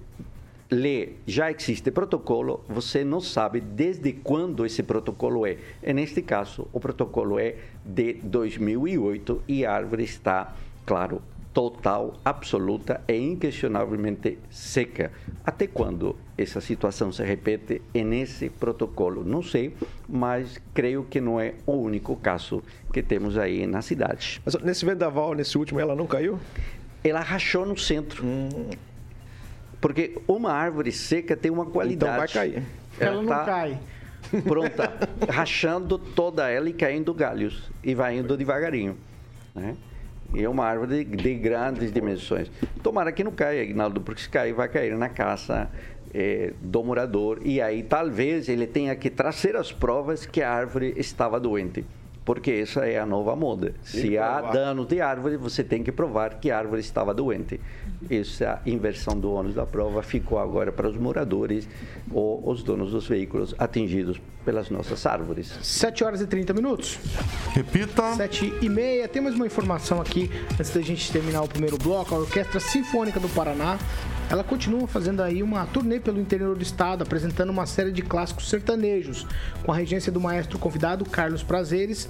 [0.71, 5.59] lê, já existe protocolo, você não sabe desde quando esse protocolo é.
[5.83, 11.21] E neste caso, o protocolo é de 2008 e a árvore está, claro,
[11.53, 15.13] total, absoluta e inquestionavelmente seca.
[15.45, 19.25] Até quando essa situação se repete nesse protocolo?
[19.25, 19.75] Não sei,
[20.09, 22.63] mas creio que não é o único caso
[22.93, 24.41] que temos aí na cidade.
[24.45, 26.39] Mas nesse vendaval, nesse último, ela não caiu?
[27.05, 28.25] Ela rachou no centro.
[29.81, 32.13] Porque uma árvore seca tem uma qualidade.
[32.13, 32.63] Então vai cair.
[32.99, 33.79] Ela não tá- cai.
[34.45, 34.93] pronta,
[35.29, 37.71] rachando toda ela e caindo galhos.
[37.83, 38.97] E vai indo devagarinho.
[39.55, 39.77] Né?
[40.35, 42.51] É uma árvore de, de grandes dimensões.
[42.83, 45.69] Tomara que não caia, Ignaldo, porque se cair, vai cair na casa
[46.15, 47.41] eh, do morador.
[47.43, 51.85] E aí talvez ele tenha que trazer as provas que a árvore estava doente.
[52.25, 53.75] Porque essa é a nova moda.
[53.83, 57.61] Se há dano de árvore, você tem que provar que a árvore estava doente.
[58.11, 61.69] Essa inversão do ônus da prova ficou agora para os moradores
[62.11, 65.59] ou os donos dos veículos atingidos pelas nossas árvores.
[65.63, 66.99] 7 horas e 30 minutos.
[67.53, 68.15] Repita.
[68.15, 69.09] 7 e meia.
[69.09, 72.15] Tem mais uma informação aqui, antes da gente terminar o primeiro bloco.
[72.15, 73.79] A Orquestra Sinfônica do Paraná,
[74.29, 78.49] ela continua fazendo aí uma turnê pelo interior do estado, apresentando uma série de clássicos
[78.49, 79.27] sertanejos,
[79.63, 82.09] com a regência do maestro convidado Carlos Prazeres.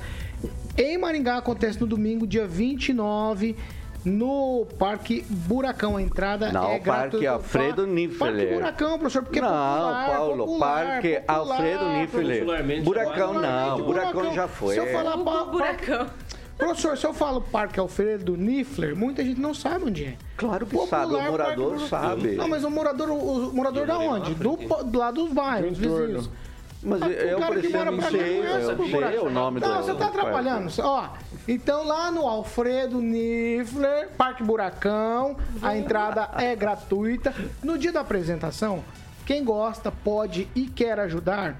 [0.77, 3.57] Em Maringá acontece no domingo, dia 29,
[4.05, 5.97] no Parque Buracão.
[5.97, 6.85] A entrada Não, é Parque
[7.19, 7.31] gratuita.
[7.31, 8.55] Alfredo Parque Nifeler.
[8.55, 12.39] Buracão, professor, porque é não, popular, Paulo, popular, Parque popular, Alfredo Nifeler.
[12.41, 14.75] Popularmente Buracão não, buracão já foi.
[14.75, 16.07] Se eu falar O pa- buracão.
[16.59, 20.15] Professor, se eu falo Parque Alfredo Niffler, muita gente não sabe onde é.
[20.37, 22.29] Claro que sabe, o morador Parque- sabe.
[22.37, 24.35] Não, mas o morador, o, morador da onde?
[24.35, 26.31] Do, lado dos bairros, vizinhos.
[26.83, 29.27] Mas Ah, eu, o cara que mora pra sei, conhece eu o buraco.
[29.27, 30.73] o nome do Não, você tá do atrapalhando.
[30.81, 31.09] Ó,
[31.47, 37.33] então lá no Alfredo Niffler, Parque Buracão, a entrada é gratuita.
[37.63, 38.83] No dia da apresentação,
[39.25, 41.57] quem gosta, pode e quer ajudar,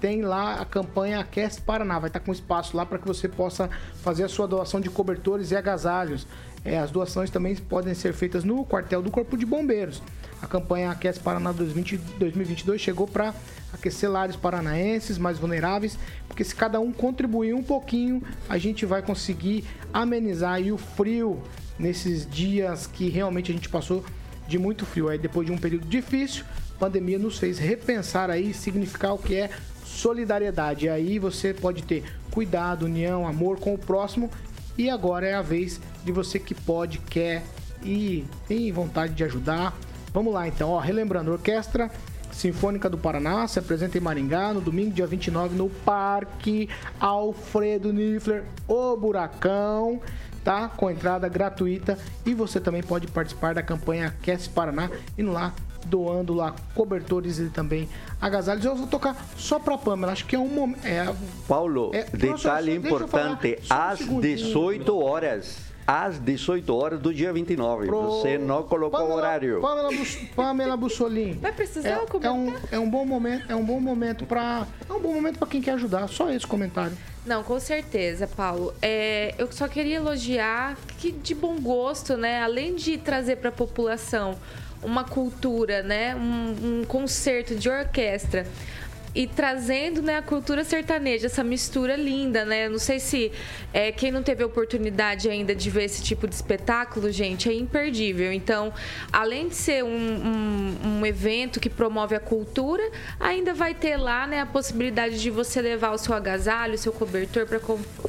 [0.00, 1.98] tem lá a campanha Aquece Paraná.
[1.98, 3.68] Vai estar com espaço lá para que você possa
[4.02, 6.26] fazer a sua doação de cobertores e agasalhos.
[6.64, 10.02] É, as doações também podem ser feitas no quartel do Corpo de Bombeiros.
[10.42, 13.32] A campanha Aquece Paraná 2020 2022 chegou para
[13.72, 19.00] aquecer lares paranaenses mais vulneráveis, porque se cada um contribuir um pouquinho, a gente vai
[19.02, 21.40] conseguir amenizar o frio
[21.78, 24.04] nesses dias que realmente a gente passou
[24.48, 25.08] de muito frio.
[25.08, 26.44] Aí depois de um período difícil,
[26.76, 29.50] a pandemia nos fez repensar aí, significar o que é
[29.84, 30.88] solidariedade.
[30.88, 32.02] Aí você pode ter
[32.32, 34.28] cuidado, união, amor com o próximo.
[34.76, 37.44] E agora é a vez de você que pode, quer
[37.84, 39.76] e tem vontade de ajudar.
[40.12, 41.90] Vamos lá então, ó, relembrando, Orquestra
[42.32, 48.44] Sinfônica do Paraná se apresenta em Maringá no domingo, dia 29, no Parque Alfredo Niffler,
[48.66, 50.00] o Buracão,
[50.42, 50.68] tá?
[50.68, 55.52] Com entrada gratuita e você também pode participar da campanha Aquece Paraná indo lá
[55.84, 57.88] doando lá cobertores e também
[58.20, 58.64] agasalhos.
[58.64, 60.86] Eu vou tocar só pra Pamela, acho que é um momento.
[60.86, 61.12] É,
[61.46, 64.36] Paulo, É, detalhe importante, só um às segundinho.
[64.36, 65.71] 18 horas.
[65.86, 67.86] Às 18 horas do dia 29.
[67.86, 69.60] pro- Você não colocou o Pamela- horário.
[69.60, 71.34] Pamela, Bus- Pamela Bussolini.
[71.34, 72.30] Vai precisar é, comentar?
[72.30, 75.38] é um, é um bom momento, é um bom momento para é um bom momento
[75.38, 76.08] para quem quer ajudar.
[76.08, 76.96] Só esse comentário.
[77.26, 78.72] Não, com certeza, Paulo.
[78.82, 82.42] É, eu só queria elogiar que de bom gosto, né?
[82.42, 84.36] Além de trazer para a população
[84.82, 86.16] uma cultura, né?
[86.16, 88.44] Um, um concerto de orquestra
[89.14, 92.66] e trazendo né, a cultura sertaneja, essa mistura linda, né?
[92.66, 93.30] Eu Não sei se
[93.72, 98.32] é, quem não teve oportunidade ainda de ver esse tipo de espetáculo, gente, é imperdível.
[98.32, 98.72] Então,
[99.12, 102.82] além de ser um, um- um evento que promove a cultura,
[103.20, 106.92] ainda vai ter lá né, a possibilidade de você levar o seu agasalho, o seu
[106.92, 107.46] cobertor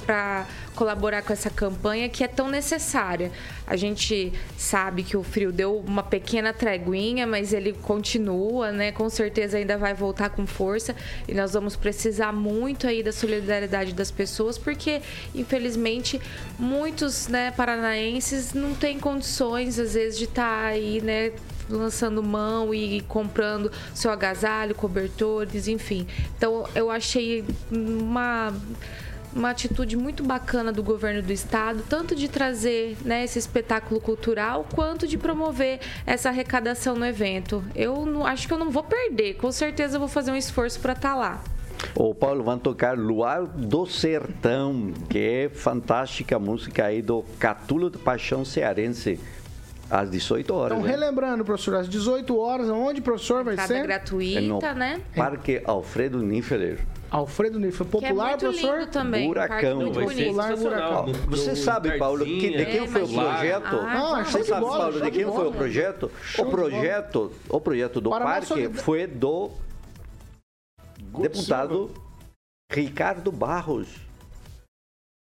[0.05, 3.31] para colaborar com essa campanha que é tão necessária.
[3.65, 8.91] A gente sabe que o frio deu uma pequena treguinha, mas ele continua, né?
[8.91, 10.95] Com certeza ainda vai voltar com força
[11.27, 15.01] e nós vamos precisar muito aí da solidariedade das pessoas, porque
[15.33, 16.19] infelizmente
[16.59, 21.31] muitos, né, paranaenses não têm condições às vezes de estar aí, né,
[21.69, 26.07] lançando mão e comprando seu agasalho, cobertores, enfim.
[26.37, 28.53] Então eu achei uma
[29.35, 34.65] uma atitude muito bacana do governo do estado, tanto de trazer né, esse espetáculo cultural,
[34.73, 37.63] quanto de promover essa arrecadação no evento.
[37.75, 40.79] Eu não, acho que eu não vou perder, com certeza eu vou fazer um esforço
[40.79, 41.43] para estar lá.
[41.95, 47.97] O Paulo vai tocar Luar do Sertão, que é fantástica música aí do Catulo de
[47.97, 49.19] Paixão Cearense,
[49.89, 50.77] às 18 horas.
[50.77, 50.91] Então, né?
[50.91, 53.75] relembrando, professor, às 18 horas, onde, professor, vai Entrada ser?
[53.75, 55.01] É no gratuita, né?
[55.15, 56.79] Parque Alfredo Nifeler.
[57.13, 58.79] Alfredo Niffler, Que é popular, muito professor?
[58.79, 59.27] lindo também.
[59.27, 59.75] Buracão.
[59.81, 60.27] muito Vai ser bonito.
[60.35, 60.55] Popular.
[60.57, 61.05] Buracão.
[61.29, 63.29] Você sabe, Paulo, que, de Tardinha, quem foi o imagina.
[63.61, 63.75] projeto?
[63.75, 65.35] Ah, Ah, Você sabe, bola, Paulo, de quem bola.
[65.39, 66.11] foi o projeto?
[66.39, 69.51] O projeto, o projeto do Paraná parque foi do
[71.19, 71.91] deputado
[72.71, 73.87] Ricardo Barros.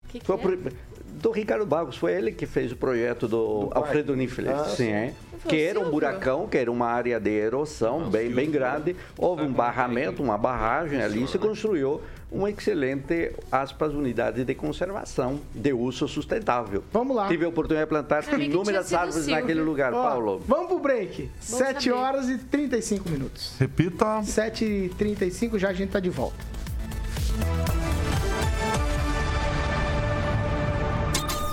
[0.09, 0.73] Que que Foi o é?
[1.21, 4.55] Do Ricardo Barros, foi ele que fez o projeto do, Alfredo Nifeler.
[4.55, 5.13] Ah, sim, é.
[5.47, 8.97] Que o era um buracão, que era uma área de erosão bem, bem grande.
[9.17, 12.01] Houve um barramento, uma barragem ali e se construiu
[12.31, 16.85] uma excelente, aspas, unidade de conservação de uso sustentável.
[16.93, 17.29] Vamos lá.
[17.29, 19.35] Tive a oportunidade de plantar que inúmeras árvores Silvio.
[19.35, 20.43] naquele lugar, Ó, Paulo.
[20.47, 21.31] Vamos pro break.
[21.41, 21.93] 7 saber.
[21.97, 23.55] horas e 35 minutos.
[23.59, 24.21] Repita.
[24.23, 26.58] 7h35 já a gente tá de volta.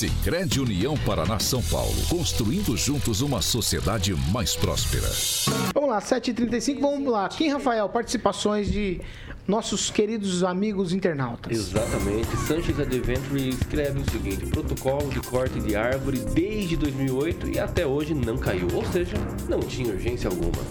[0.00, 1.94] Sicredi União Paraná São Paulo.
[2.08, 5.06] Construindo juntos uma sociedade mais próspera.
[5.74, 7.28] Vamos lá, 7h35, vamos lá.
[7.28, 8.98] Kim Rafael, participações de
[9.46, 11.54] nossos queridos amigos internautas.
[11.54, 12.34] Exatamente.
[12.48, 18.14] Sanchez Adventure escreve o seguinte: protocolo de corte de árvore desde 2008 e até hoje
[18.14, 18.68] não caiu.
[18.72, 19.18] Ou seja,
[19.50, 20.62] não tinha urgência alguma.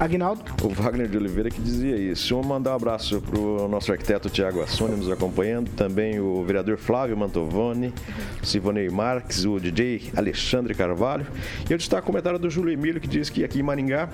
[0.00, 0.42] Aguinaldo?
[0.64, 2.34] O Wagner de Oliveira que dizia isso.
[2.34, 6.78] Vamos mandar um abraço para o nosso arquiteto Tiago Assoni nos acompanhando, também o vereador
[6.78, 7.92] Flávio Mantovani,
[8.42, 11.26] Sivonei Marques, o DJ Alexandre Carvalho.
[11.68, 14.08] E eu destaco o comentário do Júlio Emílio que diz que aqui em Maringá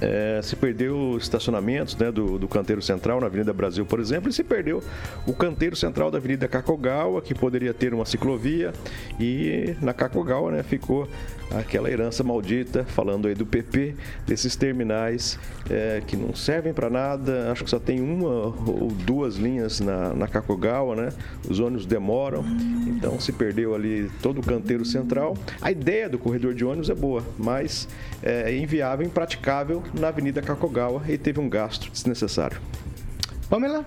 [0.00, 4.32] é, se perdeu estacionamentos né, do, do canteiro central na Avenida Brasil, por exemplo, e
[4.32, 4.82] se perdeu
[5.26, 8.72] o canteiro central da Avenida Cacogawa, que poderia ter uma ciclovia,
[9.18, 11.08] e na Cacogawa né, ficou
[11.50, 13.94] aquela herança maldita, falando aí do PP,
[14.26, 15.38] desses terminais
[15.70, 20.12] é, que não servem para nada, acho que só tem uma ou duas linhas na,
[20.14, 21.08] na Cacogawa, né?
[21.48, 22.44] Os ônibus demoram,
[22.86, 25.36] então se perdeu ali todo o canteiro central.
[25.60, 27.88] A ideia do corredor de ônibus é boa, mas
[28.22, 32.60] é inviável, impraticável na Avenida Cacogawa e teve um gasto desnecessário.
[33.48, 33.84] Pamela?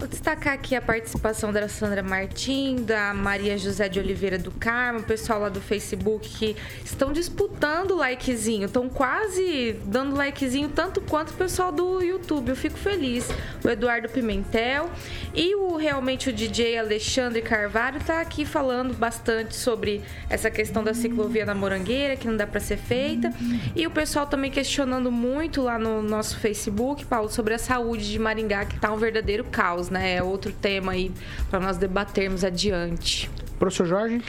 [0.00, 5.00] Vou destacar aqui a participação da Sandra Martim, da Maria José de Oliveira do Carmo,
[5.00, 11.02] o pessoal lá do Facebook que estão disputando o likezinho, estão quase dando likezinho tanto
[11.02, 12.48] quanto o pessoal do YouTube.
[12.48, 13.28] Eu fico feliz.
[13.62, 14.90] O Eduardo Pimentel
[15.34, 20.94] e o realmente o DJ Alexandre Carvalho tá aqui falando bastante sobre essa questão da
[20.94, 23.30] ciclovia na Morangueira, que não dá para ser feita.
[23.76, 28.18] E o pessoal também questionando muito lá no nosso Facebook, Paulo, sobre a saúde de
[28.18, 30.14] Maringá, que tá um verdadeiro caos, né?
[30.14, 31.12] É outro tema aí
[31.48, 33.30] para nós debatermos adiante.
[33.58, 34.22] Professor Jorge?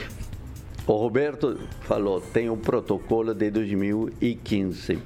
[0.88, 5.00] O Roberto falou, tem um protocolo de 2015.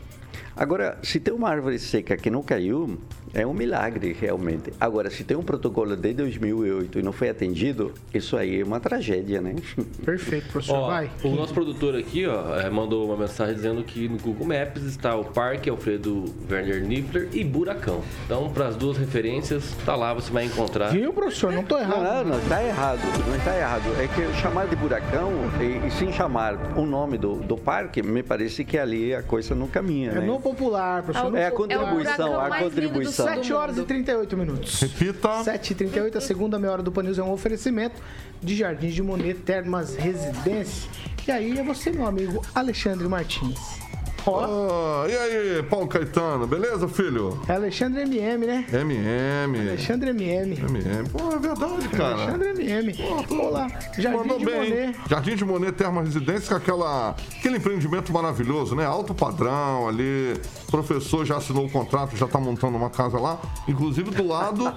[0.56, 2.98] Agora, se tem uma árvore seca que não caiu,
[3.36, 4.72] é um milagre realmente.
[4.80, 8.80] Agora, se tem um protocolo de 2008 e não foi atendido, isso aí é uma
[8.80, 9.56] tragédia, né?
[10.06, 10.78] Perfeito, professor.
[10.78, 11.12] Ó, Vai.
[11.24, 15.16] o nosso produtor aqui, ó, eh, mandou uma mensagem dizendo que no Google Maps está
[15.16, 18.02] o Parque Alfredo Werner Niffler e Buracão.
[18.26, 20.90] Então, para as duas referências, tá lá, você vai encontrar.
[20.90, 21.52] Viu, professor?
[21.52, 22.26] Não tô errado.
[22.26, 23.84] Não, não, está errado, não está errado.
[24.02, 28.24] É que chamar de buracão e, e sem chamar o nome do, do parque, me
[28.24, 30.26] parece que ali a coisa não caminha, É né?
[30.26, 31.36] no popular, professor.
[31.36, 33.25] É a contribuição, a contribuição.
[33.26, 34.80] 7 horas e 38 minutos.
[34.82, 35.30] Repita.
[35.44, 38.02] 7h38, a segunda meia hora do Panils é um oferecimento
[38.42, 40.90] de Jardins de Monet Termas Residência.
[41.28, 43.85] E aí é você, meu amigo Alexandre Martins.
[44.28, 47.40] Ah, e aí, Paulo Caetano, beleza, filho?
[47.48, 48.66] é Alexandre MM, né?
[48.74, 49.60] MM.
[49.70, 50.58] Alexandre MM.
[50.60, 51.10] MM.
[51.10, 52.14] Pô, é verdade, cara.
[52.16, 52.96] Alexandre MM.
[53.40, 53.68] Olá,
[53.98, 54.56] Jardim Mandou de bem.
[54.64, 54.70] hein?
[54.70, 54.98] Monet.
[55.10, 58.84] Jardim de Monet Terma Residência, com aquela, aquele empreendimento maravilhoso, né?
[58.86, 60.34] Alto padrão ali.
[60.68, 63.40] O professor já assinou o contrato, já tá montando uma casa lá.
[63.68, 64.74] Inclusive do lado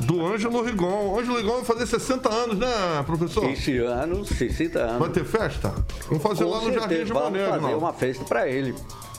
[0.00, 1.12] do Ângelo Rigon.
[1.12, 2.66] O Ângelo Rigon vai fazer 60 anos, né,
[3.04, 3.44] professor?
[3.50, 4.98] Esse ano, 60 anos.
[5.00, 5.74] Vai ter festa?
[6.08, 7.78] Vamos fazer Com lá no Jardim certeza, de vamos Monet, fazer Aguinaldo.
[7.84, 8.74] uma festa para ele.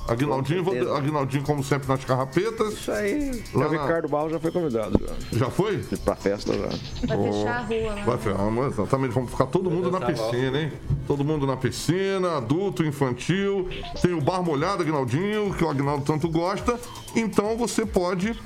[0.07, 0.95] Aguinaldinho, vou-.
[0.95, 2.73] Aguinaldinho, como sempre, nas carrapetas.
[2.73, 3.43] Isso aí.
[3.53, 4.99] Lá o na- Ricardo Barros já foi convidado.
[5.31, 5.77] Já, Já foi?
[6.03, 6.67] pra festa já.
[7.07, 8.03] Vai fechar a rua lá.
[8.05, 8.17] Vai
[8.51, 9.13] mas exatamente.
[9.13, 10.71] Vamos ficar todo mundo na piscina, hein?
[11.05, 13.67] Todo mundo na piscina, adulto, infantil.
[14.01, 16.79] Tem o bar molhado, Agnaldinho, que o Agnaldo tanto gosta.
[17.15, 18.37] Então você pode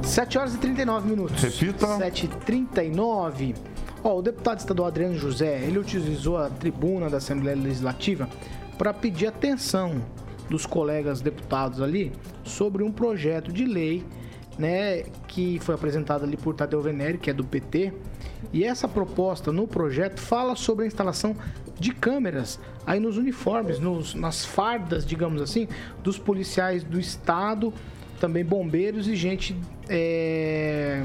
[0.05, 1.43] 7 horas e 39 minutos.
[1.43, 1.87] Repita.
[1.87, 3.55] 7h39.
[4.03, 8.29] O deputado estadual Adriano José, ele utilizou a tribuna da Assembleia Legislativa
[8.79, 10.01] para pedir atenção
[10.49, 12.11] dos colegas deputados ali
[12.43, 14.03] sobre um projeto de lei,
[14.59, 17.93] né, que foi apresentado ali por Tadeu Venere, que é do PT.
[18.55, 21.37] E essa proposta no projeto fala sobre a instalação
[21.79, 25.69] de câmeras aí nos uniformes, nos, nas fardas, digamos assim,
[26.03, 27.71] dos policiais do estado,
[28.19, 29.55] também bombeiros e gente
[29.89, 31.05] é,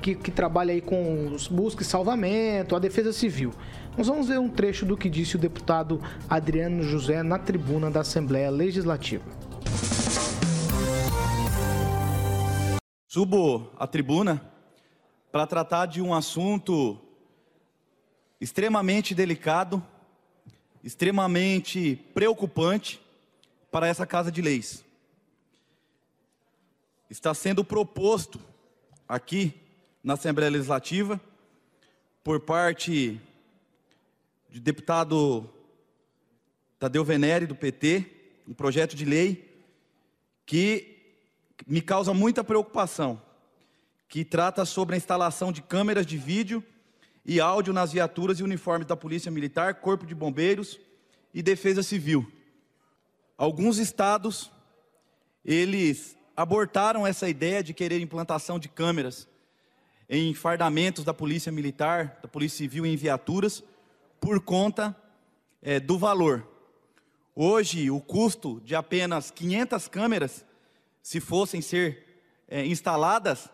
[0.00, 3.52] que, que trabalha aí com os busca e salvamento, a defesa civil.
[3.96, 8.00] Nós vamos ver um trecho do que disse o deputado Adriano José na tribuna da
[8.00, 9.24] Assembleia Legislativa.
[13.08, 14.40] Subo à tribuna
[15.32, 16.96] para tratar de um assunto
[18.40, 19.82] extremamente delicado,
[20.84, 23.00] extremamente preocupante
[23.70, 24.84] para essa Casa de Leis.
[27.10, 28.38] Está sendo proposto
[29.08, 29.57] aqui
[30.02, 31.20] na Assembleia Legislativa
[32.22, 33.20] por parte
[34.48, 35.48] do deputado
[36.78, 38.06] Tadeu Venere, do PT,
[38.46, 39.62] um projeto de lei
[40.46, 40.96] que
[41.66, 43.20] me causa muita preocupação,
[44.08, 46.62] que trata sobre a instalação de câmeras de vídeo
[47.24, 50.78] e áudio nas viaturas e uniformes da Polícia Militar, Corpo de Bombeiros
[51.34, 52.30] e Defesa Civil.
[53.36, 54.50] Alguns estados,
[55.44, 59.28] eles abortaram essa ideia de querer implantação de câmeras
[60.08, 63.62] em fardamentos da Polícia Militar, da Polícia Civil e em viaturas,
[64.20, 64.96] por conta
[65.60, 66.46] é, do valor.
[67.34, 70.44] Hoje, o custo de apenas 500 câmeras,
[71.02, 73.50] se fossem ser é, instaladas,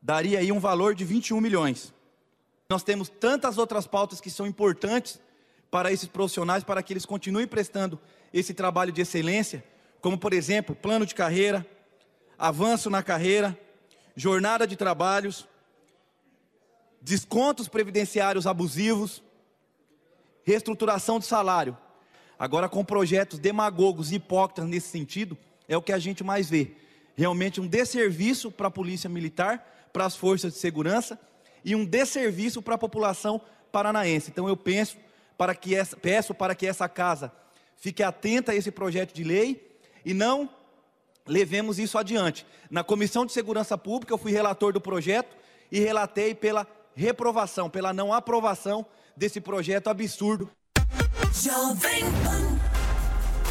[0.00, 1.92] daria aí um valor de 21 milhões.
[2.68, 5.20] Nós temos tantas outras pautas que são importantes
[5.70, 7.98] para esses profissionais, para que eles continuem prestando
[8.32, 9.64] esse trabalho de excelência,
[10.00, 11.66] como, por exemplo, plano de carreira,
[12.38, 13.58] avanço na carreira,
[14.14, 15.48] jornada de trabalhos,
[17.06, 19.22] descontos previdenciários abusivos,
[20.42, 21.78] reestruturação de salário.
[22.36, 25.38] Agora, com projetos demagogos e hipócritas nesse sentido,
[25.68, 26.72] é o que a gente mais vê.
[27.14, 31.16] Realmente um desserviço para a polícia militar, para as forças de segurança
[31.64, 33.40] e um desserviço para a população
[33.70, 34.28] paranaense.
[34.32, 34.96] Então eu penso
[35.38, 37.32] para que essa, peço para que essa casa
[37.76, 40.50] fique atenta a esse projeto de lei e não
[41.24, 42.44] levemos isso adiante.
[42.68, 45.36] Na Comissão de Segurança Pública eu fui relator do projeto
[45.70, 46.66] e relatei pela
[46.96, 48.86] reprovação, pela não aprovação
[49.16, 50.50] desse projeto absurdo.
[51.32, 52.58] Jovem Pan.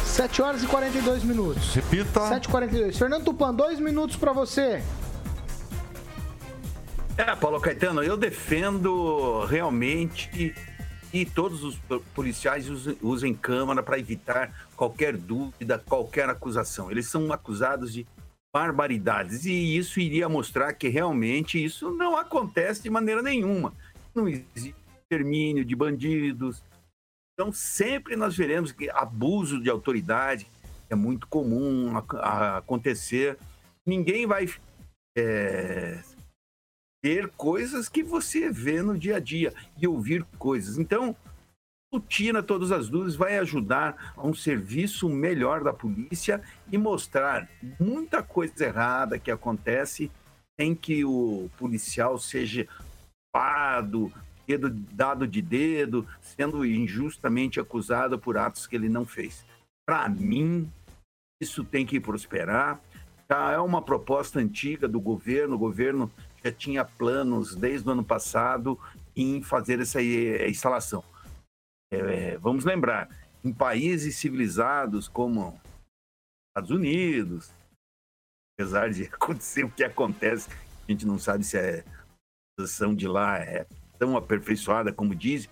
[0.04, 1.74] 7 horas e 42 minutos.
[1.74, 2.20] Repita.
[2.20, 2.96] 7h42.
[2.96, 4.82] Fernando Tupan, dois minutos para você.
[7.18, 10.54] É, Paulo Caetano, eu defendo realmente
[11.10, 11.78] que todos os
[12.14, 12.66] policiais
[13.00, 16.90] usem câmara para evitar qualquer dúvida, qualquer acusação.
[16.90, 18.06] Eles são acusados de
[18.56, 23.70] barbaridades e isso iria mostrar que realmente isso não acontece de maneira nenhuma.
[24.14, 26.64] Não existe extermínio de bandidos.
[27.34, 30.46] Então, sempre nós veremos que abuso de autoridade
[30.88, 33.36] é muito comum acontecer.
[33.84, 34.48] Ninguém vai
[35.18, 36.02] é,
[37.02, 40.78] ter coisas que você vê no dia a dia e ouvir coisas.
[40.78, 41.14] Então,
[42.00, 46.40] tira todas as dúvidas, vai ajudar a um serviço melhor da polícia
[46.70, 50.10] e mostrar muita coisa errada que acontece
[50.58, 52.66] sem que o policial seja
[53.32, 54.10] pado,
[54.46, 59.44] dedo dado de dedo, sendo injustamente acusado por atos que ele não fez.
[59.86, 60.70] Para mim,
[61.40, 62.80] isso tem que prosperar.
[63.28, 66.10] Já é uma proposta antiga do governo, o governo
[66.44, 68.78] já tinha planos desde o ano passado
[69.14, 71.02] em fazer essa eh, instalação.
[71.92, 73.08] É, vamos lembrar,
[73.44, 75.60] em países civilizados como
[76.50, 77.52] Estados Unidos,
[78.58, 81.84] apesar de acontecer o que acontece, a gente não sabe se é a
[82.58, 83.66] posição de lá é
[83.98, 85.48] tão aperfeiçoada como diz,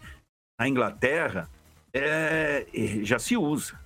[0.59, 1.49] na Inglaterra
[1.93, 2.67] é,
[3.03, 3.79] já se usa.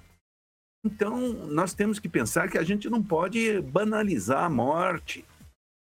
[0.85, 5.25] Então, nós temos que pensar que a gente não pode banalizar a morte,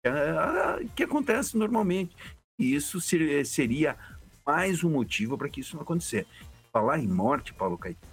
[0.05, 2.17] é, que acontece normalmente.
[2.59, 3.99] E isso seria
[4.47, 6.27] mais um motivo para que isso não acontecer.
[6.73, 8.13] Falar em morte, Paulo Caetano.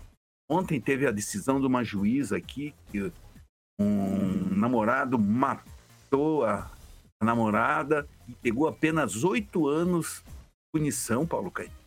[0.49, 3.11] Ontem teve a decisão de uma juíza aqui que
[3.79, 6.69] um namorado matou a
[7.21, 10.23] namorada e pegou apenas oito anos
[10.73, 11.83] punição, Paulo Caetano.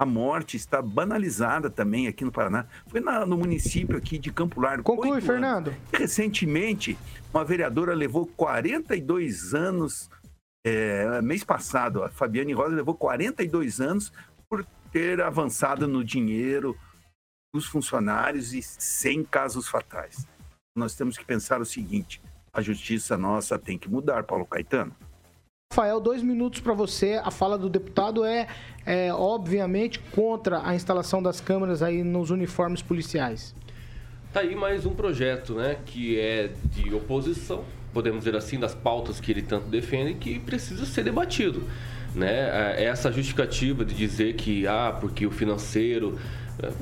[0.00, 2.66] A morte está banalizada também aqui no Paraná.
[2.88, 4.82] Foi na, no município aqui de Campo Largo.
[4.82, 5.72] Conclui, Fernando.
[5.92, 6.98] Recentemente,
[7.32, 10.10] uma vereadora levou 42 anos,
[10.64, 14.12] é, mês passado, a Fabiane Rosa levou 42 anos
[14.48, 16.76] por ter avançado no dinheiro
[17.54, 20.26] dos funcionários e sem casos fatais.
[20.74, 22.20] Nós temos que pensar o seguinte:
[22.52, 24.96] a justiça nossa tem que mudar, Paulo Caetano.
[25.70, 27.20] Rafael, dois minutos para você.
[27.22, 28.46] A fala do deputado é,
[28.86, 33.54] é, obviamente, contra a instalação das câmeras aí nos uniformes policiais.
[34.32, 39.20] Tá aí mais um projeto, né, que é de oposição, podemos dizer assim, das pautas
[39.20, 41.62] que ele tanto defende, que precisa ser debatido.
[42.14, 42.74] Né?
[42.76, 46.18] É, essa justificativa de dizer que, ah, porque o financeiro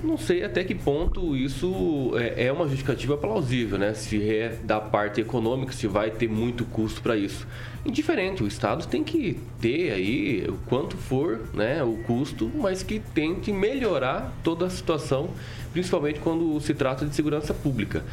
[0.05, 3.95] Não sei até que ponto isso é, é uma justificativa plausível, né?
[3.95, 7.47] Se é da parte econômica, se vai ter muito custo para isso.
[7.85, 13.01] Indiferente, o Estado tem que ter aí o quanto for né, o custo, mas que
[13.01, 15.31] tente melhorar toda a situação,
[15.73, 18.05] principalmente quando se trata de segurança pública.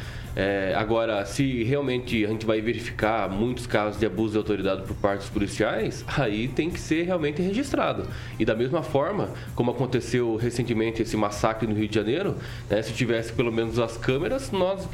[0.42, 4.96] É, agora, se realmente a gente vai verificar muitos casos de abuso de autoridade por
[4.96, 8.06] parte dos policiais, aí tem que ser realmente registrado.
[8.38, 12.36] E da mesma forma, como aconteceu recentemente esse massacre no Rio de Janeiro,
[12.70, 14.86] né, se tivesse pelo menos as câmeras, nós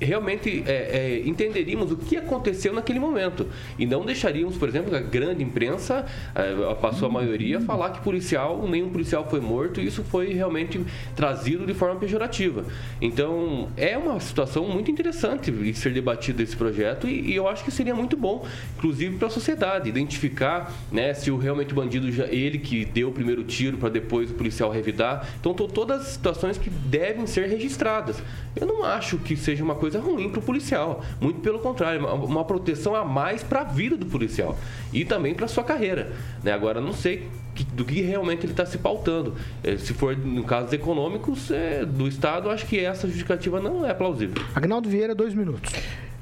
[0.00, 3.46] realmente é, é, entenderíamos o que aconteceu naquele momento
[3.78, 8.66] e não deixaríamos, por exemplo, a grande imprensa é, passou a maioria falar que policial
[8.68, 10.80] nenhum policial foi morto e isso foi realmente
[11.14, 12.64] trazido de forma pejorativa.
[13.00, 17.64] Então é uma situação muito interessante de ser debatido esse projeto e, e eu acho
[17.64, 22.26] que seria muito bom, inclusive para a sociedade, identificar, né, se o realmente bandido já
[22.26, 25.28] ele que deu o primeiro tiro para depois o policial revidar.
[25.40, 28.20] Então todas as situações que devem ser registradas.
[28.56, 31.02] Eu não acho que seja uma coisa ruim para o policial.
[31.20, 34.56] Muito pelo contrário, uma proteção a mais para a vida do policial
[34.92, 36.12] e também para sua carreira.
[36.42, 36.52] Né?
[36.52, 37.28] Agora, não sei
[37.72, 39.34] do que realmente ele está se pautando.
[39.62, 43.94] É, se for no casos econômicos é, do Estado, acho que essa justificativa não é
[43.94, 44.42] plausível.
[44.54, 45.72] Agnaldo Vieira, dois minutos.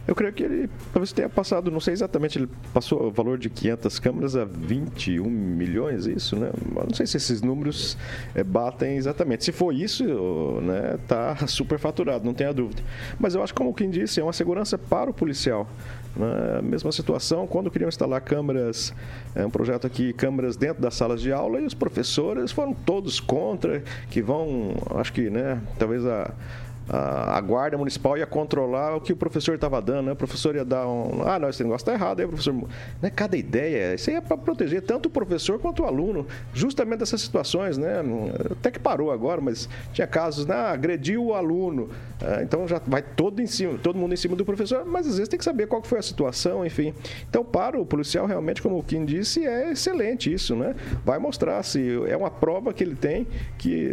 [0.06, 3.48] Eu creio que ele talvez tenha passado, não sei exatamente, ele passou o valor de
[3.48, 6.50] 500 câmeras a 21 milhões, isso, né?
[6.74, 7.96] não sei se esses números
[8.34, 9.44] é, batem exatamente.
[9.44, 10.04] Se for isso,
[10.62, 12.82] né, tá superfaturado, não tenha dúvida.
[13.18, 15.68] Mas eu acho, como quem disse, é uma segurança para o policial.
[16.16, 16.60] Né?
[16.62, 18.92] Mesma situação, quando queriam instalar câmeras,
[19.36, 23.20] é um projeto aqui, câmeras dentro das salas de aula, e os professores foram todos
[23.20, 26.32] contra, que vão, acho que, né, talvez a
[26.88, 30.12] a, guarda municipal ia controlar o que o professor estava dando, né?
[30.12, 31.22] O professor ia dar um.
[31.24, 32.20] Ah, não, esse negócio está errado.
[32.20, 32.54] Aí o professor.
[33.00, 33.10] Né?
[33.10, 33.94] Cada ideia.
[33.94, 38.02] Isso aí é para proteger tanto o professor quanto o aluno, justamente dessas situações, né?
[38.50, 40.54] Até que parou agora, mas tinha casos, né?
[40.54, 41.90] Ah, agrediu o aluno.
[42.20, 45.14] Ah, então já vai todo em cima, todo mundo em cima do professor, mas às
[45.14, 46.92] vezes tem que saber qual foi a situação, enfim.
[47.28, 50.74] Então, para o policial, realmente, como o Kim disse, é excelente isso, né?
[51.04, 53.26] Vai mostrar se é uma prova que ele tem,
[53.56, 53.88] que,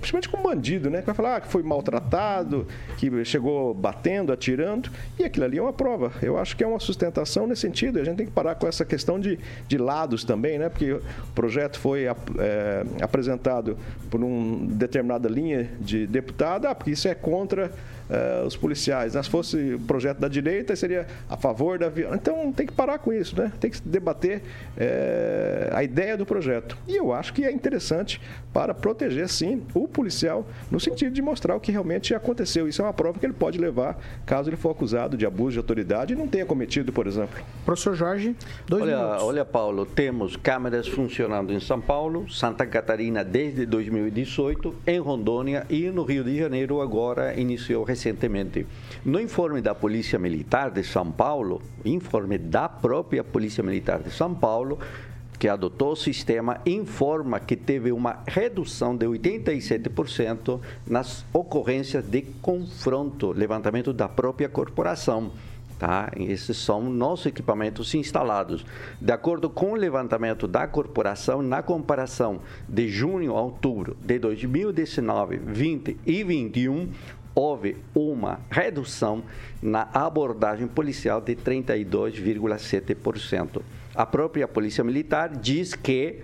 [0.00, 1.00] principalmente com bandido, né?
[1.00, 2.31] Que vai falar ah, que foi maltratado
[2.96, 6.12] que chegou batendo, atirando, e aquilo ali é uma prova.
[6.22, 7.98] Eu acho que é uma sustentação nesse sentido.
[7.98, 10.68] A gente tem que parar com essa questão de, de lados também, né?
[10.68, 11.02] Porque o
[11.34, 13.76] projeto foi é, apresentado
[14.10, 17.70] por uma determinada linha de deputado, ah, porque isso é contra
[18.12, 19.14] uh, os policiais.
[19.14, 19.22] Né?
[19.22, 22.16] Se fosse projeto da direita, seria a favor da violência.
[22.16, 23.50] Então tem que parar com isso, né?
[23.58, 26.76] Tem que debater uh, a ideia do projeto.
[26.86, 28.20] E eu acho que é interessante
[28.52, 32.68] para proteger, sim, o policial, no sentido de mostrar o que realmente aconteceu.
[32.68, 35.58] Isso é uma prova que ele pode levar caso ele for acusado de abuso de
[35.58, 37.42] autoridade e não tenha cometido, por exemplo.
[37.64, 38.36] Professor Jorge,
[38.66, 39.22] dois olha, minutos.
[39.22, 45.90] Olha, Paulo, temos câmeras funcionando em São Paulo, Santa Catarina desde 2018, em Rondônia e
[45.90, 48.01] no Rio de Janeiro agora iniciou recentemente.
[49.04, 54.34] No informe da Polícia Militar de São Paulo, informe da própria Polícia Militar de São
[54.34, 54.78] Paulo,
[55.42, 63.32] que adotou o sistema, informa que teve uma redução de 87% nas ocorrências de confronto,
[63.32, 65.32] levantamento da própria corporação.
[65.80, 66.12] Tá?
[66.16, 68.64] Esses são nossos equipamentos instalados.
[69.00, 72.38] De acordo com o levantamento da corporação, na comparação
[72.68, 76.88] de junho a outubro de 2019, 20 e 21,
[77.34, 79.22] houve uma redução
[79.62, 83.62] na abordagem policial de 32,7%.
[83.94, 86.20] A própria Polícia Militar diz que,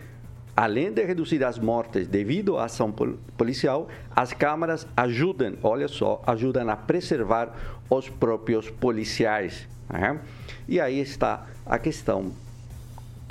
[0.57, 2.91] além de reduzir as mortes devido à ação
[3.37, 7.55] policial, as câmaras ajudam, olha só, ajudam a preservar
[7.91, 9.69] os próprios policiais.
[9.89, 10.19] Né?
[10.67, 12.33] E aí está a questão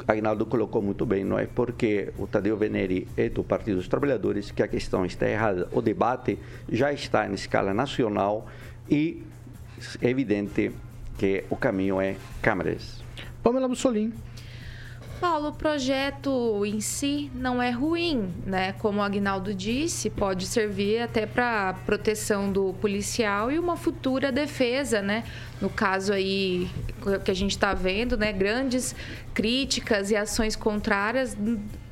[0.05, 4.51] Agnaldo colocou muito bem, não é porque o Tadeu Veneri é do Partido dos Trabalhadores
[4.51, 5.67] que a questão está errada.
[5.71, 6.37] O debate
[6.69, 8.47] já está em escala nacional
[8.89, 9.23] e
[10.01, 10.71] é evidente
[11.17, 13.03] que o caminho é câmaras.
[13.41, 14.13] Pamela Bussolini.
[15.19, 18.73] Paulo, o projeto em si não é ruim, né?
[18.73, 25.01] Como o Agnaldo disse, pode servir até para proteção do policial e uma futura defesa,
[25.01, 25.23] né?
[25.59, 26.69] No caso aí
[27.25, 28.31] que a gente está vendo, né?
[28.31, 28.95] Grandes
[29.33, 31.35] críticas e ações contrárias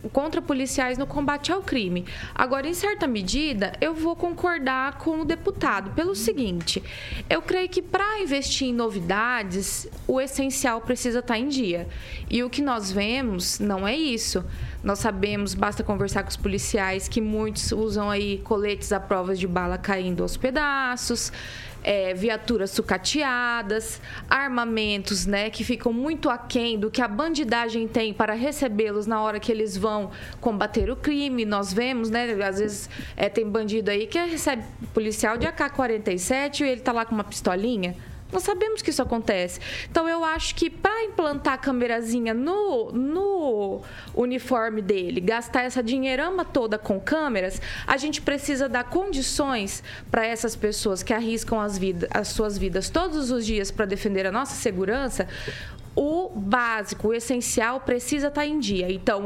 [0.09, 2.05] contra policiais no combate ao crime.
[2.33, 6.83] Agora, em certa medida, eu vou concordar com o deputado pelo seguinte:
[7.29, 11.87] eu creio que para investir em novidades, o essencial precisa estar tá em dia.
[12.29, 14.43] E o que nós vemos não é isso.
[14.83, 19.47] Nós sabemos, basta conversar com os policiais, que muitos usam aí coletes à prova de
[19.47, 21.31] bala caindo aos pedaços
[21.85, 28.33] é, viaturas sucateadas, armamentos né, que ficam muito aquém do que a bandidagem tem para
[28.33, 30.09] recebê-los na hora que eles vão
[30.41, 31.45] combater o crime.
[31.45, 32.31] Nós vemos, né?
[32.43, 34.63] Às vezes é, tem bandido aí que recebe
[34.95, 37.95] policial de AK-47 e ele está lá com uma pistolinha.
[38.31, 39.59] Nós sabemos que isso acontece.
[39.89, 43.81] Então, eu acho que para implantar a câmerazinha no, no
[44.13, 50.55] uniforme dele, gastar essa dinheirama toda com câmeras, a gente precisa dar condições para essas
[50.55, 54.55] pessoas que arriscam as, vida, as suas vidas todos os dias para defender a nossa
[54.55, 55.27] segurança
[55.95, 58.91] o básico, o essencial precisa estar tá em dia.
[58.91, 59.23] Então,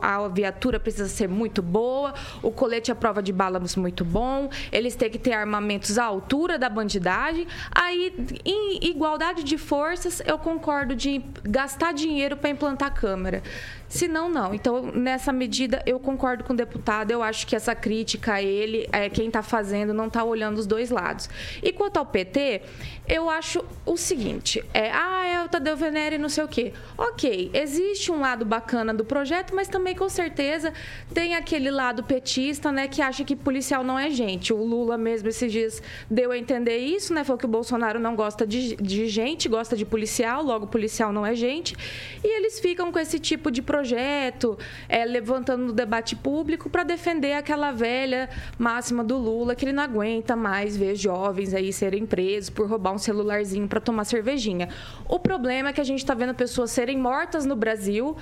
[0.00, 4.94] a viatura precisa ser muito boa, o colete à prova de balas muito bom, eles
[4.94, 7.46] têm que ter armamentos à altura da bandidagem.
[7.72, 8.14] Aí,
[8.44, 13.42] em igualdade de forças, eu concordo de gastar dinheiro para implantar câmera.
[13.90, 14.54] Se não, não.
[14.54, 17.10] Então, nessa medida, eu concordo com o deputado.
[17.10, 20.66] Eu acho que essa crítica a ele, é, quem está fazendo, não está olhando os
[20.66, 21.28] dois lados.
[21.60, 22.62] E quanto ao PT,
[23.08, 26.72] eu acho o seguinte: é, ah, é o Tadeu Venere não sei o quê.
[26.96, 30.72] Ok, existe um lado bacana do projeto, mas também, com certeza,
[31.12, 34.52] tem aquele lado petista, né, que acha que policial não é gente.
[34.52, 37.24] O Lula mesmo esses dias deu a entender isso, né?
[37.24, 41.26] Falou que o Bolsonaro não gosta de, de gente, gosta de policial, logo policial não
[41.26, 41.74] é gente.
[42.22, 44.58] E eles ficam com esse tipo de projeto projeto,
[44.88, 48.28] é, levantando no debate público para defender aquela velha
[48.58, 52.92] máxima do Lula que ele não aguenta mais ver jovens aí serem presos por roubar
[52.92, 54.68] um celularzinho para tomar cervejinha.
[55.08, 58.16] O problema é que a gente está vendo pessoas serem mortas no Brasil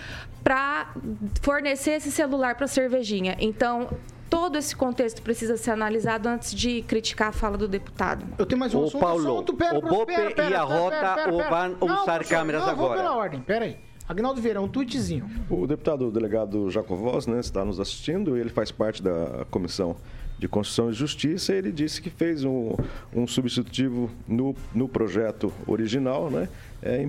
[0.45, 0.95] para
[1.43, 3.37] fornecer esse celular para cervejinha.
[3.41, 3.89] Então,
[4.31, 8.25] todo esse contexto precisa ser analisado antes de criticar a fala do deputado.
[8.39, 10.63] Eu tenho mais um Ô, assunto, Paulo, assunto, pera, o BOPE pera, pera, e a
[10.63, 11.51] Rota pera, pera, ou pera.
[11.51, 13.03] vão Não, usar professor, câmeras não, Vou agora?
[13.03, 13.88] pela ordem, pera aí.
[14.09, 15.29] Agnaldo Vieira, um tweetzinho.
[15.51, 19.97] O deputado delegado Jacovós né, está nos assistindo, ele faz parte da comissão
[20.39, 22.75] de Constituição e Justiça, ele disse que fez um,
[23.15, 26.49] um substitutivo no, no projeto original, né,
[26.81, 27.03] é,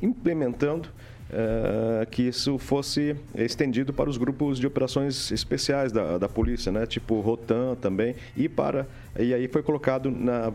[0.00, 0.88] implementando
[1.28, 6.86] é, que isso fosse estendido para os grupos de operações especiais da, da polícia, né,
[6.86, 8.86] tipo Rotan também, e para
[9.18, 10.52] e aí foi colocado na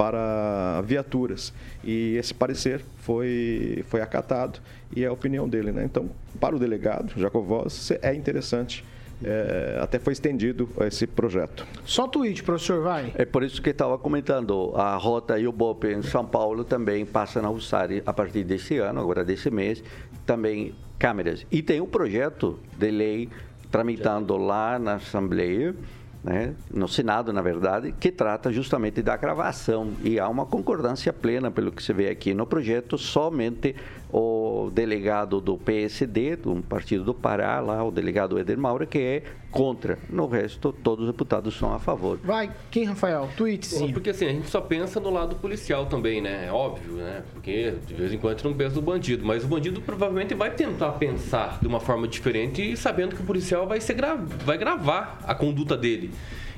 [0.00, 1.52] para viaturas.
[1.84, 4.58] E esse parecer foi, foi acatado
[4.96, 5.72] e é a opinião dele.
[5.72, 5.84] Né?
[5.84, 6.08] Então,
[6.40, 8.82] para o delegado, Jacovós, é interessante.
[9.22, 11.66] É, até foi estendido esse projeto.
[11.84, 13.12] Só tweet, professor, vai.
[13.14, 17.04] É por isso que estava comentando, a Rota e o BOP em São Paulo também
[17.04, 19.84] passam a usar, a partir desse ano, agora desse mês,
[20.24, 21.44] também câmeras.
[21.52, 23.28] E tem um projeto de lei
[23.70, 25.74] tramitando lá na Assembleia,
[26.22, 29.92] né, no Senado, na verdade, que trata justamente da gravação.
[30.02, 33.74] E há uma concordância plena, pelo que se vê aqui no projeto, somente
[34.12, 39.22] o delegado do PSD, do Partido do Pará, lá, o delegado Eder Maura, que é
[39.50, 39.98] contra.
[40.08, 42.18] No resto, todos os deputados são a favor.
[42.22, 43.28] Vai, quem, Rafael?
[43.36, 43.92] Tweetzinho.
[43.92, 46.46] Porque assim, a gente só pensa no lado policial também, né?
[46.46, 47.22] É óbvio, né?
[47.32, 50.34] Porque de vez em quando a gente não pensa no bandido, mas o bandido provavelmente
[50.34, 54.14] vai tentar pensar de uma forma diferente e sabendo que o policial vai, ser gra...
[54.16, 56.10] vai gravar a conduta dele.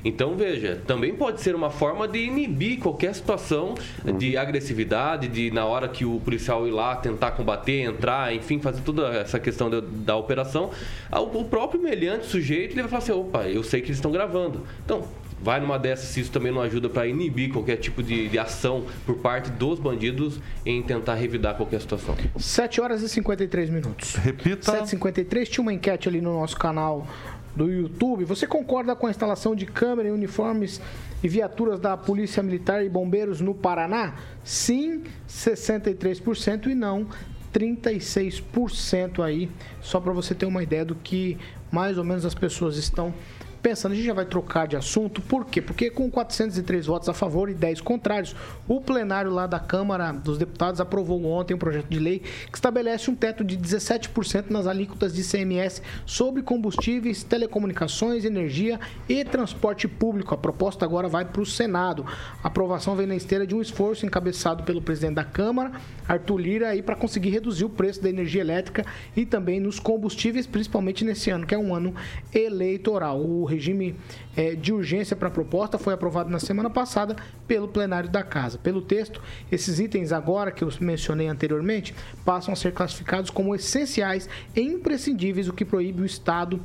[0.03, 3.75] Então, veja, também pode ser uma forma de inibir qualquer situação
[4.17, 8.81] de agressividade, de na hora que o policial ir lá tentar combater, entrar, enfim, fazer
[8.81, 10.71] toda essa questão da, da operação,
[11.11, 14.63] o próprio meliante sujeito ele vai falar assim, opa, eu sei que eles estão gravando.
[14.83, 15.07] Então,
[15.43, 18.85] vai numa dessas se isso também não ajuda para inibir qualquer tipo de, de, ação
[19.05, 22.15] por parte dos bandidos em tentar revidar qualquer situação.
[22.37, 24.15] 7 horas e 53 minutos.
[24.15, 24.71] Repita.
[24.71, 27.05] 7h53, tinha uma enquete ali no nosso canal
[27.55, 28.25] do YouTube.
[28.25, 30.81] Você concorda com a instalação de câmera em uniformes
[31.23, 34.15] e viaturas da Polícia Militar e Bombeiros no Paraná?
[34.43, 37.07] Sim, 63% e não
[37.53, 39.49] 36% aí,
[39.79, 41.37] só para você ter uma ideia do que
[41.71, 43.13] mais ou menos as pessoas estão
[43.63, 45.61] pensando, a gente já vai trocar de assunto, por quê?
[45.61, 48.35] Porque com 403 votos a favor e 10 contrários,
[48.67, 53.09] o plenário lá da Câmara dos Deputados aprovou ontem um projeto de lei que estabelece
[53.09, 60.33] um teto de 17% nas alíquotas de CMS sobre combustíveis, telecomunicações, energia e transporte público.
[60.33, 62.05] A proposta agora vai para o Senado.
[62.43, 65.71] A aprovação vem na esteira de um esforço encabeçado pelo presidente da Câmara,
[66.05, 68.85] Arthur Lira, aí para conseguir reduzir o preço da energia elétrica
[69.15, 71.95] e também nos combustíveis, principalmente nesse ano, que é um ano
[72.33, 73.21] eleitoral.
[73.21, 73.95] O regime
[74.35, 77.15] é, de urgência para a proposta foi aprovado na semana passada
[77.47, 78.57] pelo plenário da Casa.
[78.57, 81.95] Pelo texto, esses itens agora que eu mencionei anteriormente
[82.25, 86.59] passam a ser classificados como essenciais e imprescindíveis, o que proíbe o Estado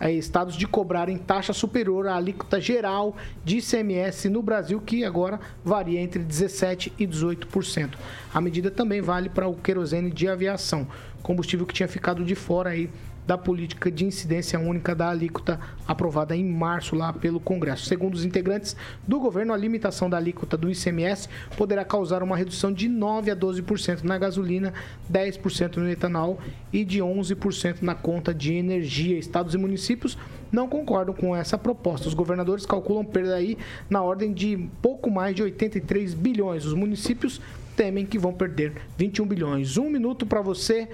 [0.00, 3.14] é, estados de cobrarem taxa superior à alíquota geral
[3.44, 7.90] de ICMS no Brasil, que agora varia entre 17% e 18%.
[8.32, 10.88] A medida também vale para o querosene de aviação,
[11.22, 12.88] combustível que tinha ficado de fora aí
[13.30, 17.86] da política de incidência única da alíquota aprovada em março lá pelo Congresso.
[17.86, 18.74] Segundo os integrantes
[19.06, 23.36] do governo, a limitação da alíquota do ICMS poderá causar uma redução de 9 a
[23.36, 24.74] 12% na gasolina,
[25.08, 26.40] 10% no etanol
[26.72, 29.16] e de 11% na conta de energia.
[29.16, 30.18] Estados e municípios
[30.50, 32.08] não concordam com essa proposta.
[32.08, 33.56] Os governadores calculam perda aí
[33.88, 36.66] na ordem de pouco mais de 83 bilhões.
[36.66, 37.40] Os municípios
[37.76, 39.78] temem que vão perder 21 bilhões.
[39.78, 40.88] Um minuto para você,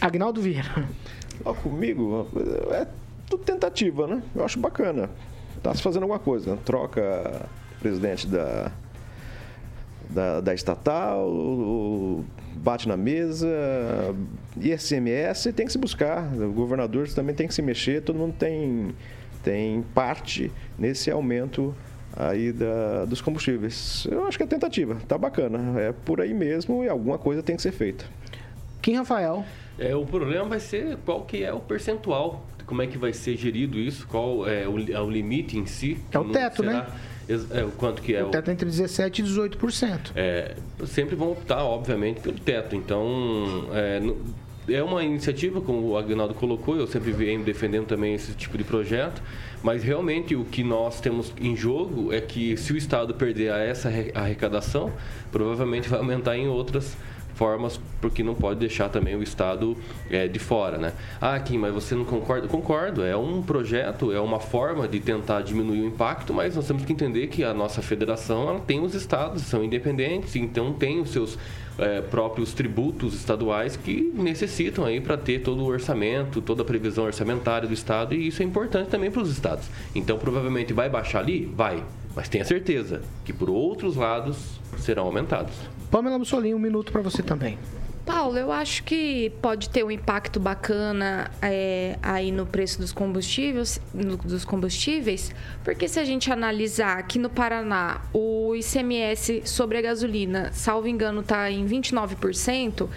[0.00, 0.88] Agnaldo Vieira.
[1.44, 2.26] Ó, comigo,
[2.72, 2.86] é
[3.28, 4.22] tudo tentativa, né?
[4.34, 5.10] Eu acho bacana.
[5.62, 6.56] Tá se fazendo alguma coisa.
[6.64, 7.00] Troca
[7.76, 8.70] o presidente da,
[10.10, 12.24] da, da estatal, o-
[12.56, 13.46] bate na mesa,
[14.60, 16.32] ICMS tem que se buscar.
[16.34, 18.94] O governador também tem que se mexer, todo mundo tem,
[19.44, 21.74] tem parte nesse aumento
[22.16, 24.06] aí da, dos combustíveis.
[24.10, 25.80] Eu acho que é tentativa, tá bacana.
[25.80, 28.04] É por aí mesmo e alguma coisa tem que ser feita.
[28.82, 29.44] Kim Rafael.
[29.78, 33.36] É, o problema vai ser qual que é o percentual, como é que vai ser
[33.36, 35.98] gerido isso, qual é o, é o limite em si.
[36.12, 36.86] É o teto, será- né?
[37.50, 40.12] É, o quanto que é O teto é entre 17% e 18%.
[40.16, 40.54] é,
[40.86, 42.74] sempre vão optar, obviamente, pelo teto.
[42.74, 44.00] Então, é,
[44.74, 48.64] é uma iniciativa, como o Agnaldo colocou, eu sempre venho defendendo também esse tipo de
[48.64, 49.22] projeto,
[49.62, 53.58] mas realmente o que nós temos em jogo é que se o Estado perder a
[53.58, 54.90] essa arre- arrecadação,
[55.30, 56.96] provavelmente vai aumentar em outras
[57.38, 59.76] formas, porque não pode deixar também o Estado
[60.10, 60.92] é, de fora, né?
[61.20, 62.48] Ah, Kim, mas você não concorda?
[62.48, 66.84] Concordo, é um projeto, é uma forma de tentar diminuir o impacto, mas nós temos
[66.84, 71.10] que entender que a nossa federação ela tem os estados, são independentes, então tem os
[71.10, 71.38] seus
[71.78, 77.04] é, próprios tributos estaduais que necessitam aí para ter todo o orçamento, toda a previsão
[77.04, 79.68] orçamentária do estado e isso é importante também para os estados.
[79.94, 81.84] Então provavelmente vai baixar ali, vai,
[82.16, 85.77] mas tenha certeza que por outros lados serão aumentados.
[85.90, 87.58] Pamela Mussolini, um minuto para você também.
[88.04, 93.78] Paulo, eu acho que pode ter um impacto bacana é, aí no preço dos combustíveis,
[93.92, 95.30] no- dos combustíveis,
[95.62, 101.20] porque se a gente analisar aqui no Paraná o ICMS sobre a gasolina, salvo engano,
[101.20, 102.88] está em 29%,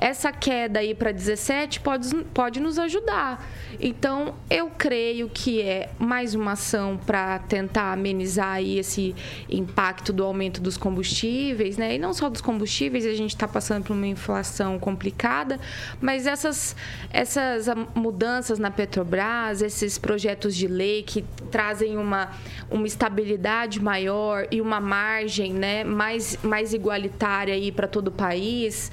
[0.00, 3.46] essa queda aí para 17 pode, pode nos ajudar.
[3.78, 9.14] Então, eu creio que é mais uma ação para tentar amenizar aí esse
[9.48, 11.96] impacto do aumento dos combustíveis, né?
[11.96, 15.60] E não só dos combustíveis, a gente está passando por uma inflação complicada,
[16.00, 16.74] mas essas,
[17.12, 22.30] essas mudanças na Petrobras, esses projetos de lei que trazem uma,
[22.70, 28.90] uma estabilidade maior e uma margem né, mais, mais igualitária para todo o país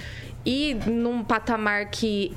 [0.47, 2.33] e num patamar que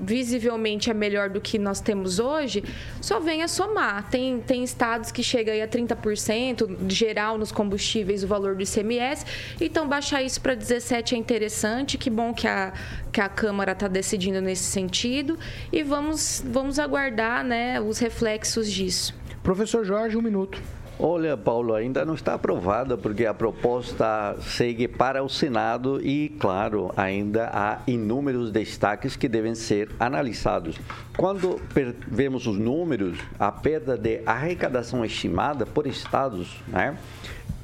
[0.00, 2.62] visivelmente é melhor do que nós temos hoje,
[3.00, 4.08] só vem a somar.
[4.08, 8.62] Tem, tem estados que chega aí a 30% de geral nos combustíveis o valor do
[8.62, 9.26] ICMS,
[9.60, 12.72] então baixar isso para 17 é interessante, que bom que a,
[13.12, 15.36] que a Câmara está decidindo nesse sentido
[15.72, 19.12] e vamos, vamos aguardar né, os reflexos disso.
[19.42, 20.62] Professor Jorge, um minuto.
[21.00, 26.92] Olha, Paulo, ainda não está aprovada porque a proposta segue para o Senado e, claro,
[26.96, 30.76] ainda há inúmeros destaques que devem ser analisados.
[31.16, 31.60] Quando
[32.08, 36.98] vemos os números, a perda de arrecadação estimada por estados, né?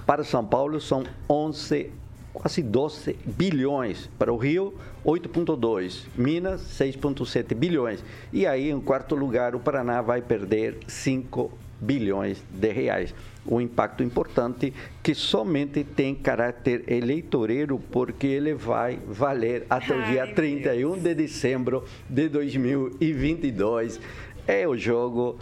[0.07, 1.91] Para São Paulo são 11
[2.33, 4.09] quase 12 bilhões.
[4.17, 4.75] Para o Rio,
[5.05, 6.05] 8,2.
[6.17, 8.05] Minas, 6,7 bilhões.
[8.33, 13.15] E aí, em quarto lugar, o Paraná vai perder 5 bilhões de reais.
[13.47, 14.73] Um impacto importante
[15.03, 21.85] que somente tem caráter eleitoreiro, porque ele vai valer até o dia 31 de dezembro
[22.09, 24.01] de 2022.
[24.47, 25.39] É o jogo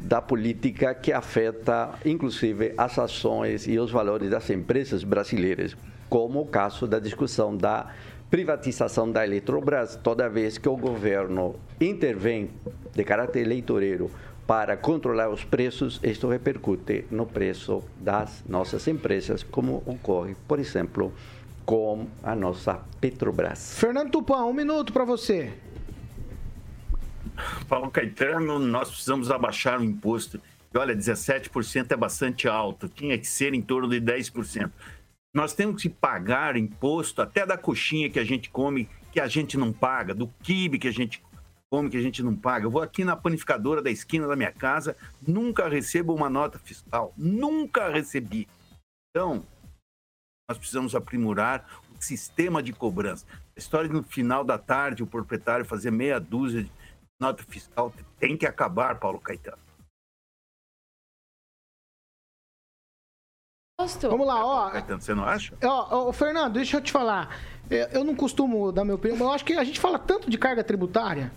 [0.00, 5.76] da política que afeta, inclusive, as ações e os valores das empresas brasileiras,
[6.08, 7.92] como o caso da discussão da
[8.30, 12.50] privatização da Eletrobras, toda vez que o governo intervém
[12.94, 14.10] de caráter eleitoreiro
[14.50, 21.14] para controlar os preços, isto repercute no preço das nossas empresas, como ocorre, por exemplo,
[21.64, 23.78] com a nossa Petrobras.
[23.78, 25.52] Fernando Tupan, um minuto para você.
[27.68, 30.40] Paulo Caetano, nós precisamos abaixar o imposto.
[30.74, 34.68] E olha, 17% é bastante alto, tinha que ser em torno de 10%.
[35.32, 39.56] Nós temos que pagar imposto até da coxinha que a gente come, que a gente
[39.56, 41.22] não paga, do quibe que a gente
[41.70, 42.66] come, que a gente não paga.
[42.66, 44.96] Eu vou aqui na panificadora da esquina da minha casa,
[45.26, 48.48] nunca recebo uma nota fiscal, nunca recebi.
[49.10, 49.46] Então,
[50.48, 53.24] nós precisamos aprimorar o sistema de cobrança.
[53.56, 56.72] A história de no final da tarde o proprietário fazer meia dúzia de
[57.20, 59.62] nota fiscal tem que acabar, Paulo Caetano.
[64.10, 64.70] Vamos lá, ó.
[64.70, 65.56] Caetano, você não acha?
[65.62, 67.40] Ó, ó, Fernando, deixa eu te falar.
[67.70, 70.28] É, Eu não costumo dar meu opinião, mas eu acho que a gente fala tanto
[70.28, 71.32] de carga tributária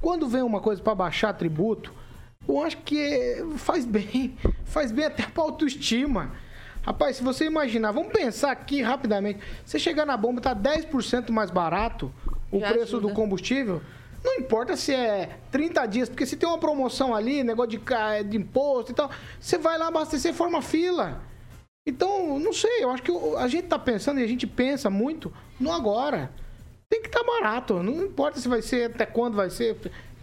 [0.00, 1.92] quando vem uma coisa para baixar tributo,
[2.46, 6.32] eu acho que faz bem, faz bem até pra autoestima.
[6.82, 11.50] Rapaz, se você imaginar, vamos pensar aqui rapidamente, você chegar na bomba, tá 10% mais
[11.50, 12.12] barato
[12.52, 13.08] o Já preço ajuda.
[13.08, 13.80] do combustível,
[14.22, 18.36] não importa se é 30 dias, porque se tem uma promoção ali, negócio de, de
[18.36, 21.22] imposto e tal, você vai lá abastecer e forma fila.
[21.86, 25.32] Então, não sei, eu acho que a gente tá pensando e a gente pensa muito
[25.60, 26.30] no agora.
[26.94, 29.76] Tem que estar barato, não importa se vai ser, até quando vai ser.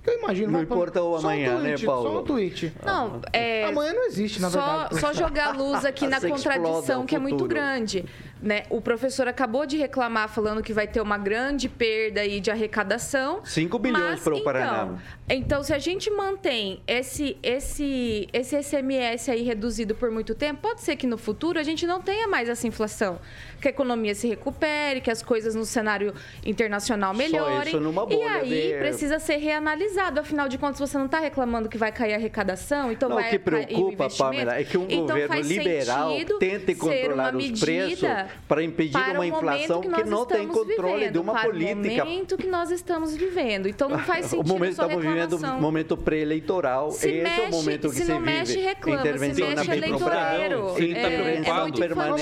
[0.07, 0.47] Eu imagino.
[0.47, 2.09] Não vai pra- importa o só um amanhã, né, tweet, Paulo?
[2.09, 2.73] Só um tweet.
[2.83, 3.65] Não, é.
[3.65, 4.99] Amanhã não existe, na só, verdade.
[5.01, 8.05] Só jogar luz aqui na contradição que é muito grande.
[8.41, 8.63] Né?
[8.71, 13.41] O professor acabou de reclamar falando que vai ter uma grande perda aí de arrecadação.
[13.45, 14.97] 5 bilhões para o então, Paraná.
[15.29, 20.81] Então, se a gente mantém esse, esse, esse SMS aí reduzido por muito tempo, pode
[20.81, 23.19] ser que no futuro a gente não tenha mais essa inflação.
[23.61, 26.11] Que a economia se recupere, que as coisas no cenário
[26.43, 27.67] internacional melhorem.
[27.67, 30.19] isso numa e bolha aí de- precisa ser reanalisado.
[30.19, 33.27] Afinal de contas, você não está reclamando que vai cair a arrecadação, então Não, vai
[33.27, 34.07] o que preocupa?
[34.17, 38.09] Pamela, é que um Então, governo liberal tente controlar os preços
[38.47, 41.33] para impedir para uma o momento inflação que, nós não tem controle vivendo, de uma
[41.33, 42.03] para política.
[42.03, 43.67] o momento que nós estamos vivendo.
[43.67, 46.91] Então não faz o sentido momento a sua estamos vivendo um momento pré-eleitoral.
[46.91, 48.65] Se Esse é mexe- o momento que se se, não mexe, vive.
[48.67, 49.01] reclama.
[49.01, 50.73] Se Intervenção mexe, na é eleitoreiro.
[50.77, 52.21] Ele tá É- é preocupado muito permanente.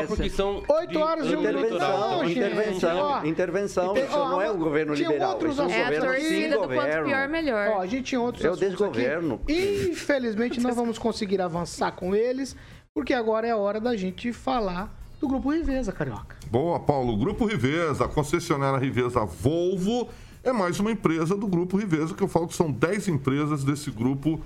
[0.00, 1.58] Só porque são 8 horas e um minuto.
[1.66, 3.96] Intervenção, intervenção, intervenção.
[3.96, 5.32] Isso ó, não é um governo liberal.
[5.32, 7.06] outros Isso é um É a governo sem governo.
[7.06, 7.68] pior, melhor.
[7.76, 9.40] Ó, a gente tinha outros É o desgoverno.
[9.44, 9.88] Aqui.
[9.92, 12.56] Infelizmente, não vamos conseguir avançar com eles,
[12.94, 16.36] porque agora é a hora da gente falar do Grupo Riveza, Carioca.
[16.50, 17.14] Boa, Paulo.
[17.16, 20.08] Grupo Riveza, concessionária Riveza Volvo,
[20.42, 23.90] é mais uma empresa do Grupo Riveza, que eu falo que são 10 empresas desse
[23.90, 24.40] grupo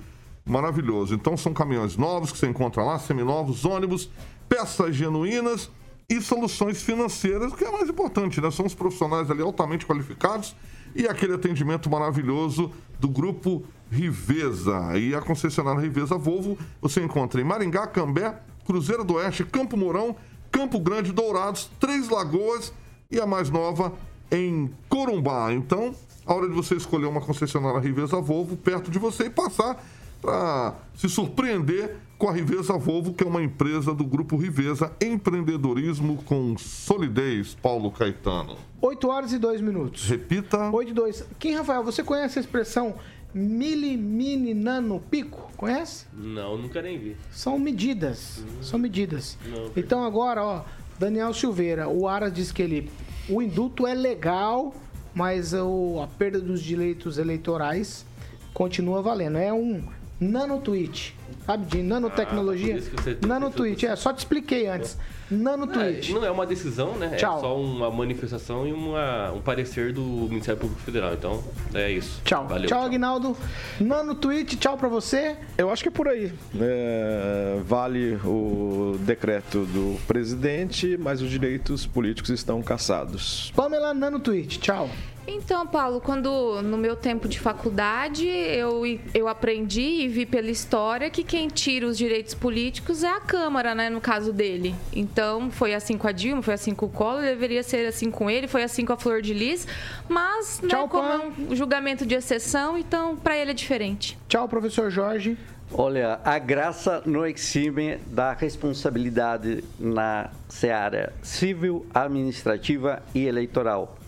[0.45, 1.15] maravilhoso.
[1.15, 4.11] Então, são caminhões novos que você encontra lá, seminovos, ônibus,
[4.49, 5.71] peças genuínas
[6.11, 8.51] e soluções financeiras, o que é mais importante, né?
[8.51, 10.57] São os profissionais ali altamente qualificados
[10.95, 14.99] e aquele atendimento maravilhoso do Grupo Riveza.
[14.99, 18.35] E a concessionária Riveza Volvo você encontra em Maringá, Cambé,
[18.67, 20.17] Cruzeiro do Oeste, Campo Mourão,
[20.55, 22.73] Campo Grande, Dourados, Três Lagoas
[23.11, 23.93] e a mais nova
[24.31, 25.53] em Corumbá.
[25.53, 25.93] Então,
[26.25, 29.85] a hora de você escolher uma concessionária Riveza Volvo perto de você e passar
[30.23, 36.23] para se surpreender com a Riveza Volvo, que é uma empresa do Grupo Riveza, empreendedorismo
[36.23, 38.57] com solidez, Paulo Caetano.
[38.81, 40.09] 8 horas e 2 minutos.
[40.09, 40.71] Repita.
[40.71, 41.25] 8 e 2.
[41.37, 42.95] Kim Rafael, você conhece a expressão
[43.35, 45.51] mili, mini, nano, pico?
[45.57, 46.07] Conhece?
[46.13, 47.17] Não, nunca nem vi.
[47.31, 48.45] São medidas.
[48.63, 49.37] São medidas.
[49.47, 49.71] Não.
[49.77, 50.65] Então agora, ó,
[50.99, 52.91] Daniel Silveira, o Aras diz que ele.
[53.29, 54.75] O indulto é legal,
[55.15, 58.07] mas o, a perda dos direitos eleitorais
[58.53, 59.39] continua valendo.
[59.39, 59.83] É um
[60.21, 61.17] nanotweet.
[61.47, 62.79] Sabe, de nanotecnologia?
[62.79, 64.97] Ah, nanotweet, é, só te expliquei antes.
[65.31, 66.13] Nanotweet.
[66.13, 67.17] Não é uma decisão, né?
[67.17, 67.39] Tchau.
[67.39, 71.15] É só uma manifestação e uma, um parecer do Ministério Público Federal.
[71.15, 71.43] Então,
[71.75, 72.21] é isso.
[72.25, 72.47] Tchau.
[72.47, 72.69] Valeu.
[72.69, 73.37] tchau, Aguinaldo.
[73.81, 75.37] Nanotweet, tchau pra você.
[75.57, 76.33] Eu acho que é por aí.
[76.59, 83.53] É, vale o decreto do presidente, mas os direitos políticos estão caçados.
[83.55, 84.89] Pamela Nanotweet, tchau.
[85.27, 88.83] Então, Paulo, quando no meu tempo de faculdade eu,
[89.15, 93.75] eu aprendi e vi pela história que quem tira os direitos políticos é a Câmara,
[93.75, 93.89] né?
[93.89, 94.75] No caso dele.
[94.93, 98.29] Então, foi assim com a Dilma, foi assim com o Collor, deveria ser assim com
[98.31, 99.67] ele, foi assim com a Flor de Lis.
[100.09, 101.19] Mas, né, Tchau, como é
[101.51, 104.19] um julgamento de exceção, então, para ele é diferente.
[104.29, 105.37] Tchau, professor Jorge.
[105.73, 113.99] Olha, a graça não exime da responsabilidade na seara civil, administrativa e eleitoral.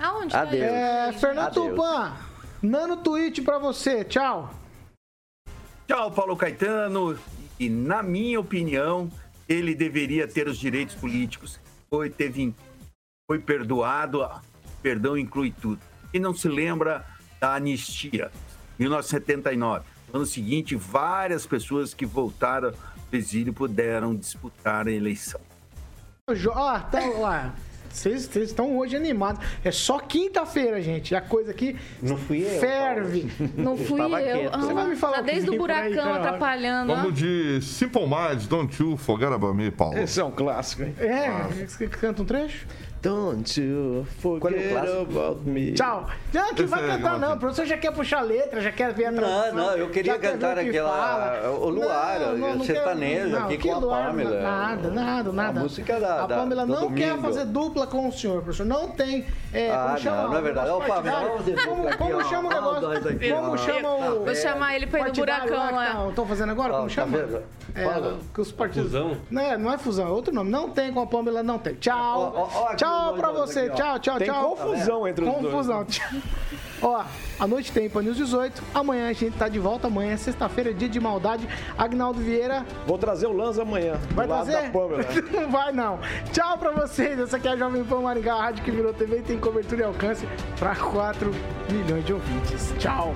[0.00, 0.62] Aonde Adeus.
[0.62, 1.52] É, Fernando.
[1.52, 2.16] Tupan,
[2.62, 4.52] nanotweet pra você, tchau.
[5.86, 7.18] Tchau, Paulo Caetano.
[7.58, 9.10] E, na minha opinião,
[9.46, 11.60] ele deveria ter os direitos políticos.
[11.90, 12.54] Foi, teve,
[13.28, 14.40] foi perdoado, ah,
[14.80, 15.80] perdão inclui tudo.
[16.14, 17.04] E não se lembra
[17.38, 18.30] da anistia,
[18.78, 19.84] 1979.
[20.08, 25.40] No ano seguinte, várias pessoas que voltaram do exílio puderam disputar a eleição.
[26.28, 27.54] Ó, tá lá.
[27.90, 29.44] Vocês estão hoje animados.
[29.64, 31.14] É só quinta-feira, gente.
[31.14, 33.30] A coisa aqui Não fui eu, ferve.
[33.56, 34.50] Não fui eu.
[34.52, 36.18] Ah, Você vai me falar tá desde o aí, buracão Carioca?
[36.18, 36.92] atrapalhando.
[36.92, 36.96] ó.
[36.96, 39.98] Vamos de Simple Minds, Don't You Forget About Me, Paulo.
[39.98, 40.94] Esse é um clássico, hein?
[40.98, 42.66] É, você canta um trecho?
[43.02, 45.00] Don't you Qual é o forget clássico?
[45.00, 45.72] about me.
[45.72, 46.06] Tchau.
[46.34, 47.32] Não, que vai é cantar, não.
[47.34, 49.54] O professor já quer puxar a letra, já quer ver a Não, tradução.
[49.54, 51.50] não, eu queria quer cantar o que aquela- fala.
[51.50, 52.18] o Luar,
[52.66, 54.40] sertanejo aqui com a Luar, Pamela.
[54.42, 55.60] Nada, nada, nada.
[55.60, 57.22] música da- A da- Pamela do não quer domingo.
[57.28, 58.66] fazer dupla com o senhor, professor.
[58.66, 59.24] Não tem.
[59.52, 60.16] É, Ah, como chama?
[60.22, 60.66] não, não é verdade.
[60.66, 61.28] negócio Pamela, partidário?
[61.28, 63.34] vamos fazer Como, dupla aqui, como chama o negócio?
[63.34, 64.24] como chama o.
[64.26, 66.06] Vou chamar ele pra ir no partidário buracão lá.
[66.10, 66.72] Estão fazendo agora?
[66.74, 67.16] Como tá chama?
[67.18, 67.42] vendo?
[67.74, 68.18] É, Fala.
[68.34, 68.90] que os partidos.
[68.90, 69.16] Fusão?
[69.30, 70.50] Não é, não é fusão, é outro nome.
[70.50, 71.74] Não tem com a Pamela, não tem.
[71.74, 72.50] Tchau.
[72.68, 73.60] Aqui tchau pra você.
[73.60, 74.56] aqui, tchau, tchau, Tem tchau.
[74.56, 75.86] confusão entre os dois, Confusão.
[76.82, 77.04] Ó,
[77.38, 78.62] à noite tem Pan News 18.
[78.74, 79.86] Amanhã a gente tá de volta.
[79.86, 81.46] Amanhã é sexta-feira, dia de maldade.
[81.76, 82.64] Agnaldo Vieira.
[82.86, 83.94] Vou trazer o Lanza amanhã.
[84.14, 84.72] Vai trazer?
[85.30, 85.98] não vai, não.
[86.32, 87.18] Tchau pra vocês.
[87.18, 89.82] Essa aqui é a Jovem Pan Maringá, a rádio que virou TV e tem cobertura
[89.82, 90.26] e alcance
[90.58, 91.30] pra 4
[91.70, 92.72] milhões de ouvintes.
[92.78, 93.14] Tchau.